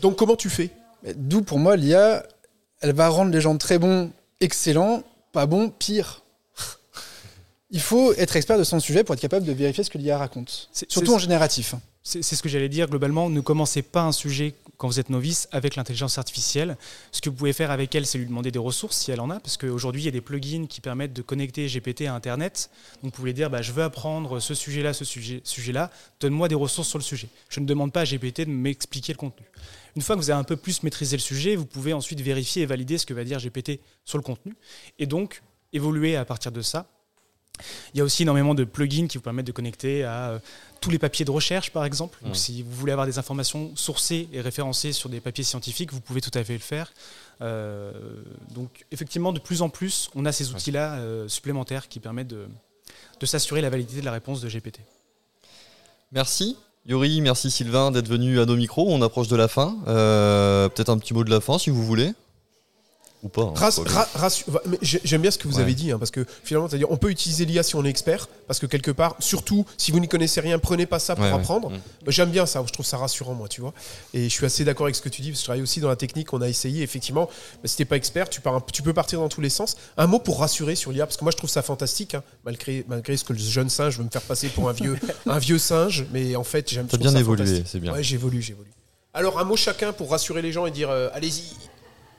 Donc, 0.00 0.16
comment 0.16 0.34
tu 0.34 0.50
fais? 0.50 0.70
D'où 1.14 1.42
pour 1.42 1.60
moi 1.60 1.76
l'IA, 1.76 2.26
elle 2.80 2.94
va 2.94 3.08
rendre 3.08 3.30
les 3.30 3.40
gens 3.40 3.56
très 3.58 3.78
bons, 3.78 4.10
excellents, 4.40 5.04
pas 5.30 5.46
bons, 5.46 5.70
pire. 5.70 6.23
Il 7.70 7.80
faut 7.80 8.12
être 8.14 8.36
expert 8.36 8.58
de 8.58 8.64
son 8.64 8.78
sujet 8.78 9.04
pour 9.04 9.14
être 9.14 9.20
capable 9.20 9.46
de 9.46 9.52
vérifier 9.52 9.82
ce 9.84 9.90
que 9.90 9.98
l'IA 9.98 10.18
raconte. 10.18 10.68
Surtout 10.88 11.14
en 11.14 11.18
génératif. 11.18 11.74
C'est 12.02 12.22
ce 12.22 12.42
que 12.42 12.48
j'allais 12.50 12.68
dire 12.68 12.88
globalement. 12.88 13.30
Ne 13.30 13.40
commencez 13.40 13.80
pas 13.80 14.02
un 14.02 14.12
sujet 14.12 14.54
quand 14.76 14.88
vous 14.88 15.00
êtes 15.00 15.08
novice 15.08 15.48
avec 15.52 15.74
l'intelligence 15.74 16.18
artificielle. 16.18 16.76
Ce 17.12 17.22
que 17.22 17.30
vous 17.30 17.36
pouvez 17.36 17.54
faire 17.54 17.70
avec 17.70 17.94
elle, 17.94 18.04
c'est 18.04 18.18
lui 18.18 18.26
demander 18.26 18.50
des 18.50 18.58
ressources 18.58 18.98
si 18.98 19.10
elle 19.10 19.20
en 19.20 19.30
a, 19.30 19.40
parce 19.40 19.56
qu'aujourd'hui 19.56 20.02
il 20.02 20.04
y 20.04 20.08
a 20.08 20.10
des 20.10 20.20
plugins 20.20 20.66
qui 20.66 20.82
permettent 20.82 21.14
de 21.14 21.22
connecter 21.22 21.66
GPT 21.66 22.02
à 22.02 22.14
Internet. 22.14 22.68
Donc 23.02 23.12
vous 23.12 23.16
pouvez 23.16 23.32
dire, 23.32 23.48
bah, 23.48 23.62
je 23.62 23.72
veux 23.72 23.82
apprendre 23.82 24.38
ce 24.40 24.52
sujet-là, 24.54 24.92
ce 24.92 25.06
sujet- 25.06 25.40
sujet-là. 25.44 25.90
Donne-moi 26.20 26.48
des 26.48 26.54
ressources 26.54 26.88
sur 26.88 26.98
le 26.98 27.04
sujet. 27.04 27.28
Je 27.48 27.60
ne 27.60 27.64
demande 27.66 27.90
pas 27.92 28.02
à 28.02 28.04
GPT 28.04 28.40
de 28.44 28.50
m'expliquer 28.50 29.14
le 29.14 29.18
contenu. 29.18 29.46
Une 29.96 30.02
fois 30.02 30.14
que 30.16 30.20
vous 30.20 30.28
avez 30.30 30.38
un 30.38 30.44
peu 30.44 30.56
plus 30.56 30.82
maîtrisé 30.82 31.16
le 31.16 31.22
sujet, 31.22 31.56
vous 31.56 31.64
pouvez 31.66 31.94
ensuite 31.94 32.20
vérifier 32.20 32.62
et 32.62 32.66
valider 32.66 32.98
ce 32.98 33.06
que 33.06 33.14
va 33.14 33.24
dire 33.24 33.38
GPT 33.38 33.80
sur 34.04 34.18
le 34.18 34.24
contenu, 34.24 34.54
et 34.98 35.06
donc 35.06 35.42
évoluer 35.72 36.16
à 36.16 36.24
partir 36.26 36.52
de 36.52 36.60
ça. 36.60 36.86
Il 37.94 37.98
y 37.98 38.00
a 38.00 38.04
aussi 38.04 38.22
énormément 38.22 38.54
de 38.54 38.64
plugins 38.64 39.06
qui 39.06 39.16
vous 39.16 39.22
permettent 39.22 39.46
de 39.46 39.52
connecter 39.52 40.04
à 40.04 40.30
euh, 40.30 40.38
tous 40.80 40.90
les 40.90 40.98
papiers 40.98 41.24
de 41.24 41.30
recherche, 41.30 41.70
par 41.70 41.84
exemple. 41.84 42.18
Donc, 42.22 42.36
si 42.36 42.62
vous 42.62 42.72
voulez 42.72 42.92
avoir 42.92 43.06
des 43.06 43.18
informations 43.18 43.72
sourcées 43.74 44.28
et 44.32 44.40
référencées 44.40 44.92
sur 44.92 45.08
des 45.08 45.20
papiers 45.20 45.44
scientifiques, 45.44 45.92
vous 45.92 46.00
pouvez 46.00 46.20
tout 46.20 46.36
à 46.36 46.44
fait 46.44 46.52
le 46.52 46.58
faire. 46.58 46.92
Euh, 47.40 47.92
donc, 48.50 48.84
effectivement, 48.92 49.32
de 49.32 49.38
plus 49.38 49.62
en 49.62 49.68
plus, 49.68 50.10
on 50.14 50.26
a 50.26 50.32
ces 50.32 50.50
outils-là 50.50 50.96
euh, 50.96 51.28
supplémentaires 51.28 51.88
qui 51.88 52.00
permettent 52.00 52.28
de, 52.28 52.46
de 53.20 53.26
s'assurer 53.26 53.60
la 53.60 53.70
validité 53.70 54.00
de 54.00 54.04
la 54.04 54.12
réponse 54.12 54.40
de 54.40 54.48
GPT. 54.48 54.80
Merci. 56.12 56.56
Yuri, 56.86 57.22
merci 57.22 57.50
Sylvain 57.50 57.90
d'être 57.90 58.08
venu 58.08 58.38
à 58.40 58.44
nos 58.44 58.56
micros. 58.56 58.86
On 58.90 59.00
approche 59.00 59.28
de 59.28 59.36
la 59.36 59.48
fin. 59.48 59.78
Euh, 59.88 60.68
Peut-être 60.68 60.90
un 60.90 60.98
petit 60.98 61.14
mot 61.14 61.24
de 61.24 61.30
la 61.30 61.40
fin 61.40 61.58
si 61.58 61.70
vous 61.70 61.82
voulez. 61.84 62.12
Ou 63.24 63.28
pas. 63.28 63.42
hein, 63.42 63.52
Rass- 63.56 63.80
ra- 63.84 64.06
J'aime 64.82 65.22
bien 65.22 65.30
ce 65.30 65.38
que 65.38 65.48
vous 65.48 65.56
Ouais. 65.56 65.62
avez 65.62 65.74
dit, 65.74 65.90
hein, 65.90 65.98
parce 65.98 66.10
que 66.10 66.26
finalement, 66.44 66.68
c'est-à-dire, 66.68 66.90
on 66.90 66.96
peut 66.98 67.10
utiliser 67.10 67.46
l'IA 67.46 67.62
si 67.62 67.74
on 67.74 67.84
est 67.84 67.88
expert, 67.88 68.28
parce 68.46 68.58
que 68.58 68.66
quelque 68.66 68.90
part, 68.90 69.16
surtout 69.18 69.64
si 69.78 69.90
vous 69.92 69.98
n'y 69.98 70.08
connaissez 70.08 70.40
rien, 70.42 70.58
prenez 70.58 70.84
pas 70.84 70.98
ça 70.98 71.16
pour 71.16 71.24
Ouais, 71.24 71.32
apprendre. 71.32 71.70
Mm. 71.70 71.74
Bah, 72.04 72.12
J'aime 72.12 72.30
bien 72.30 72.44
ça, 72.44 72.62
je 72.66 72.72
trouve 72.72 72.84
ça 72.84 72.98
rassurant, 72.98 73.32
moi, 73.34 73.48
tu 73.48 73.62
vois. 73.62 73.72
Et 74.12 74.24
je 74.24 74.28
suis 74.28 74.44
assez 74.44 74.64
d'accord 74.64 74.84
avec 74.86 74.94
ce 74.94 75.00
que 75.00 75.08
tu 75.08 75.22
dis, 75.22 75.28
parce 75.30 75.38
que 75.38 75.42
je 75.42 75.44
travaille 75.46 75.62
aussi 75.62 75.80
dans 75.80 75.88
la 75.88 75.96
technique, 75.96 76.32
on 76.34 76.42
a 76.42 76.48
essayé, 76.48 76.82
effectivement, 76.82 77.30
si 77.64 77.76
t'es 77.76 77.86
pas 77.86 77.96
expert, 77.96 78.28
tu, 78.28 78.42
pars 78.42 78.56
un- 78.56 78.62
tu 78.72 78.82
peux 78.82 78.92
partir 78.92 79.20
dans 79.20 79.28
tous 79.30 79.40
les 79.40 79.48
sens. 79.50 79.76
Un 79.96 80.06
mot 80.06 80.18
pour 80.18 80.38
rassurer 80.40 80.74
sur 80.74 80.92
l'IA, 80.92 81.06
parce 81.06 81.16
que 81.16 81.24
moi, 81.24 81.30
je 81.30 81.38
trouve 81.38 81.48
ça 81.50 81.62
fantastique, 81.62 82.14
hein, 82.14 82.22
malgré, 82.44 82.84
malgré 82.88 83.16
ce 83.16 83.24
que 83.24 83.32
le 83.32 83.38
jeune 83.38 83.70
singe 83.70 83.96
veut 83.96 84.04
me 84.04 84.10
faire 84.10 84.20
passer 84.22 84.48
pour 84.48 84.68
un 84.68 84.72
vieux, 84.72 84.98
un 85.26 85.38
vieux 85.38 85.58
singe, 85.58 86.04
mais 86.12 86.36
en 86.36 86.44
fait, 86.44 86.68
j'aime 86.70 86.86
bien 86.86 87.10
ça 87.10 87.18
évolué, 87.20 87.62
c'est 87.64 87.80
bien. 87.80 87.94
Ouais, 87.94 88.02
j'évolue, 88.02 88.42
j'évolue. 88.42 88.68
Alors, 89.14 89.38
un 89.38 89.44
mot 89.44 89.56
chacun 89.56 89.92
pour 89.92 90.10
rassurer 90.10 90.42
les 90.42 90.52
gens 90.52 90.66
et 90.66 90.70
dire, 90.72 90.90
euh, 90.90 91.08
allez-y, 91.14 91.44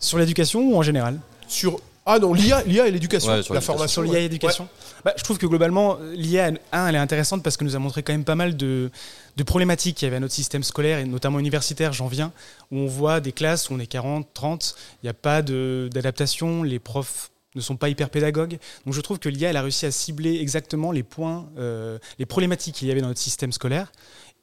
Sur 0.05 0.17
l'éducation 0.17 0.61
ou 0.61 0.77
en 0.77 0.81
général 0.81 1.19
sur... 1.47 1.79
Ah 2.07 2.19
non, 2.19 2.33
l'IA, 2.33 2.61
l'IA 2.65 2.87
et 2.87 2.91
l'éducation, 2.91 3.31
Ouais, 3.31 3.41
sur 3.41 3.55
la 3.55 3.61
formation. 3.61 4.03
Sur 4.03 4.03
l'IA 4.03 4.19
et 4.19 4.23
l'éducation 4.23 4.67
bah, 5.03 5.13
Je 5.17 5.23
trouve 5.23 5.39
que 5.39 5.47
globalement, 5.47 5.97
l'IA, 6.13 6.51
un, 6.71 6.87
elle 6.87 6.93
est 6.93 6.99
intéressante 6.99 7.41
parce 7.41 7.57
qu'elle 7.57 7.67
nous 7.67 7.75
a 7.75 7.79
montré 7.79 8.03
quand 8.03 8.13
même 8.13 8.23
pas 8.23 8.35
mal 8.35 8.55
de, 8.55 8.91
de 9.37 9.43
problématiques 9.43 9.97
qu'il 9.97 10.05
y 10.05 10.09
avait 10.09 10.17
à 10.17 10.19
notre 10.19 10.33
système 10.35 10.61
scolaire, 10.63 10.99
et 10.99 11.05
notamment 11.05 11.39
universitaire, 11.39 11.93
j'en 11.93 12.05
viens, 12.05 12.31
où 12.71 12.77
on 12.77 12.85
voit 12.85 13.21
des 13.21 13.31
classes 13.31 13.71
où 13.71 13.73
on 13.73 13.79
est 13.79 13.87
40, 13.87 14.27
30, 14.35 14.75
il 15.01 15.07
n'y 15.07 15.09
a 15.09 15.15
pas 15.15 15.41
de- 15.41 15.89
d'adaptation, 15.91 16.61
les 16.61 16.77
profs 16.77 17.31
ne 17.55 17.61
sont 17.61 17.75
pas 17.75 17.89
hyper 17.89 18.11
pédagogues. 18.11 18.59
Donc 18.85 18.93
je 18.93 19.01
trouve 19.01 19.17
que 19.17 19.29
l'IA, 19.29 19.49
elle 19.49 19.57
a 19.57 19.63
réussi 19.63 19.87
à 19.87 19.91
cibler 19.91 20.39
exactement 20.39 20.91
les 20.91 21.01
points, 21.03 21.47
euh, 21.57 21.97
les 22.19 22.27
problématiques 22.27 22.75
qu'il 22.75 22.87
y 22.87 22.91
avait 22.91 23.01
dans 23.01 23.07
notre 23.07 23.19
système 23.19 23.51
scolaire, 23.51 23.91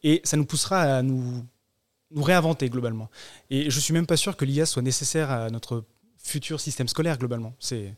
et 0.02 0.20
ça 0.24 0.36
nous 0.36 0.46
poussera 0.46 0.80
à 0.80 1.02
nous, 1.02 1.44
nous 2.14 2.22
réinventer 2.22 2.68
globalement. 2.68 3.08
Et 3.50 3.70
je 3.70 3.80
suis 3.80 3.92
même 3.94 4.06
pas 4.06 4.16
sûr 4.16 4.36
que 4.36 4.44
l'IA 4.44 4.66
soit 4.66 4.82
nécessaire 4.82 5.30
à 5.30 5.50
notre 5.50 5.84
futur 6.22 6.60
système 6.60 6.86
scolaire 6.88 7.18
globalement. 7.18 7.54
C'est 7.58 7.94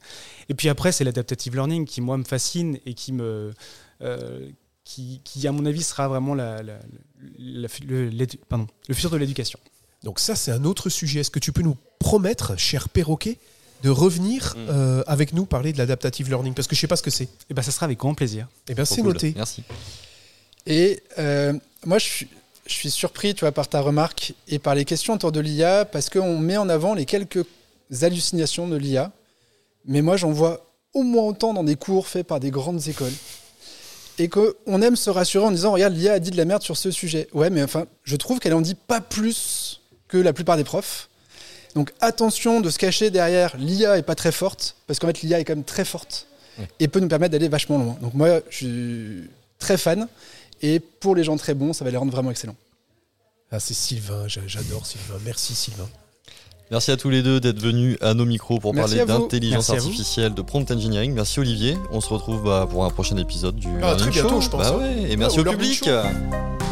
et 0.48 0.54
puis 0.54 0.68
après 0.68 0.92
c'est 0.92 1.04
l'adaptative 1.04 1.54
learning 1.54 1.84
qui 1.84 2.00
moi 2.00 2.16
me 2.16 2.24
fascine 2.24 2.78
et 2.86 2.94
qui 2.94 3.12
me 3.12 3.52
euh, 4.02 4.48
qui, 4.84 5.20
qui, 5.24 5.46
à 5.48 5.52
mon 5.52 5.64
avis 5.64 5.82
sera 5.82 6.08
vraiment 6.08 6.34
la, 6.34 6.62
la- 6.62 6.78
la- 7.38 7.68
le, 7.86 8.08
l'édu- 8.10 8.38
pardon, 8.48 8.66
le 8.86 8.94
futur 8.94 9.08
de 9.10 9.16
l'éducation. 9.16 9.58
Donc 10.02 10.20
ça, 10.20 10.34
c'est 10.34 10.50
un 10.52 10.64
autre 10.64 10.90
sujet. 10.90 11.20
Est-ce 11.20 11.30
que 11.30 11.38
tu 11.38 11.52
peux 11.52 11.62
nous 11.62 11.78
promettre, 11.98 12.58
cher 12.58 12.90
perroquet, 12.90 13.38
de 13.82 13.88
revenir 13.88 14.54
Mm. 14.56 14.66
euh, 14.68 15.02
avec 15.06 15.32
nous 15.32 15.46
parler 15.46 15.72
de 15.72 15.78
l'adaptative 15.78 16.28
learning? 16.28 16.52
Parce 16.52 16.68
que 16.68 16.74
je 16.76 16.80
sais 16.82 16.86
pas 16.86 16.96
ce 16.96 17.02
que 17.02 17.10
c'est. 17.10 17.28
Et 17.48 17.54
ben 17.54 17.62
ça 17.62 17.70
sera 17.70 17.86
avec 17.86 17.98
grand 17.98 18.12
plaisir. 18.14 18.46
Eh 18.68 18.74
bien, 18.74 18.84
c'est 18.84 19.00
cool. 19.00 19.14
noté. 19.14 19.32
Merci. 19.34 19.62
Et 20.66 21.02
euh, 21.18 21.54
moi, 21.86 21.98
je 21.98 22.04
suis, 22.04 22.28
je 22.66 22.72
suis 22.72 22.90
surpris 22.90 23.34
tu 23.34 23.40
vois, 23.40 23.52
par 23.52 23.68
ta 23.68 23.80
remarque 23.80 24.34
et 24.48 24.58
par 24.58 24.74
les 24.74 24.84
questions 24.84 25.14
autour 25.14 25.32
de 25.32 25.40
l'IA 25.40 25.84
parce 25.84 26.08
qu'on 26.08 26.38
met 26.38 26.56
en 26.56 26.68
avant 26.68 26.94
les 26.94 27.04
quelques 27.04 27.44
hallucinations 28.02 28.68
de 28.68 28.76
l'IA. 28.76 29.12
Mais 29.86 30.02
moi, 30.02 30.16
j'en 30.16 30.30
vois 30.30 30.66
au 30.94 31.02
moins 31.02 31.24
autant 31.24 31.52
dans 31.52 31.64
des 31.64 31.76
cours 31.76 32.06
faits 32.06 32.26
par 32.26 32.40
des 32.40 32.50
grandes 32.50 32.88
écoles. 32.88 33.12
Et 34.18 34.28
qu'on 34.28 34.80
aime 34.80 34.96
se 34.96 35.10
rassurer 35.10 35.44
en 35.44 35.50
disant 35.50 35.72
Regarde, 35.72 35.94
l'IA 35.94 36.14
a 36.14 36.18
dit 36.20 36.30
de 36.30 36.36
la 36.36 36.44
merde 36.44 36.62
sur 36.62 36.76
ce 36.76 36.90
sujet. 36.90 37.28
Ouais, 37.32 37.50
mais 37.50 37.62
enfin, 37.62 37.86
je 38.04 38.16
trouve 38.16 38.38
qu'elle 38.38 38.54
en 38.54 38.60
dit 38.60 38.76
pas 38.76 39.00
plus 39.00 39.82
que 40.08 40.16
la 40.16 40.32
plupart 40.32 40.56
des 40.56 40.64
profs. 40.64 41.08
Donc 41.74 41.92
attention 42.00 42.60
de 42.60 42.70
se 42.70 42.78
cacher 42.78 43.10
derrière 43.10 43.56
l'IA 43.56 43.98
est 43.98 44.02
pas 44.02 44.14
très 44.14 44.30
forte, 44.30 44.76
parce 44.86 45.00
qu'en 45.00 45.08
fait 45.08 45.22
l'IA 45.22 45.40
est 45.40 45.44
quand 45.44 45.56
même 45.56 45.64
très 45.64 45.84
forte 45.84 46.28
et 46.78 46.86
peut 46.86 47.00
nous 47.00 47.08
permettre 47.08 47.32
d'aller 47.32 47.48
vachement 47.48 47.78
loin. 47.78 47.96
Donc 48.00 48.14
moi 48.14 48.40
je 48.48 48.56
suis 48.56 49.30
très 49.58 49.76
fan 49.76 50.06
et 50.72 50.80
pour 50.80 51.14
les 51.14 51.24
gens 51.24 51.36
très 51.36 51.54
bons, 51.54 51.72
ça 51.72 51.84
va 51.84 51.90
les 51.90 51.96
rendre 51.96 52.12
vraiment 52.12 52.30
excellents. 52.30 52.56
Ah, 53.50 53.60
c'est 53.60 53.74
Sylvain, 53.74 54.26
j'a- 54.26 54.40
j'adore 54.46 54.84
Sylvain. 54.86 55.14
Merci 55.24 55.54
Sylvain. 55.54 55.88
Merci 56.70 56.90
à 56.90 56.96
tous 56.96 57.10
les 57.10 57.22
deux 57.22 57.40
d'être 57.40 57.60
venus 57.60 57.98
à 58.00 58.14
nos 58.14 58.24
micros 58.24 58.58
pour 58.58 58.72
Merci 58.74 58.96
parler 58.96 59.06
d'intelligence 59.06 59.68
artificielle, 59.70 60.32
de 60.34 60.42
prompt 60.42 60.68
engineering. 60.70 61.12
Merci 61.12 61.38
Olivier. 61.38 61.76
On 61.92 62.00
se 62.00 62.08
retrouve 62.08 62.42
bah, 62.42 62.66
pour 62.68 62.84
un 62.86 62.90
prochain 62.90 63.16
épisode 63.18 63.56
du 63.56 63.68
Ah, 63.82 63.94
très 63.94 64.10
Learning 64.10 64.10
bientôt, 64.12 64.28
Show. 64.36 64.40
je 64.40 64.48
pense, 64.50 64.60
Bah 64.62 64.72
hein. 64.74 64.78
ouais, 64.78 65.02
et 65.10 65.12
Ah, 65.12 65.16
merci 65.16 65.40
au 65.40 65.44
public. 65.44 65.84
Show. 65.84 66.63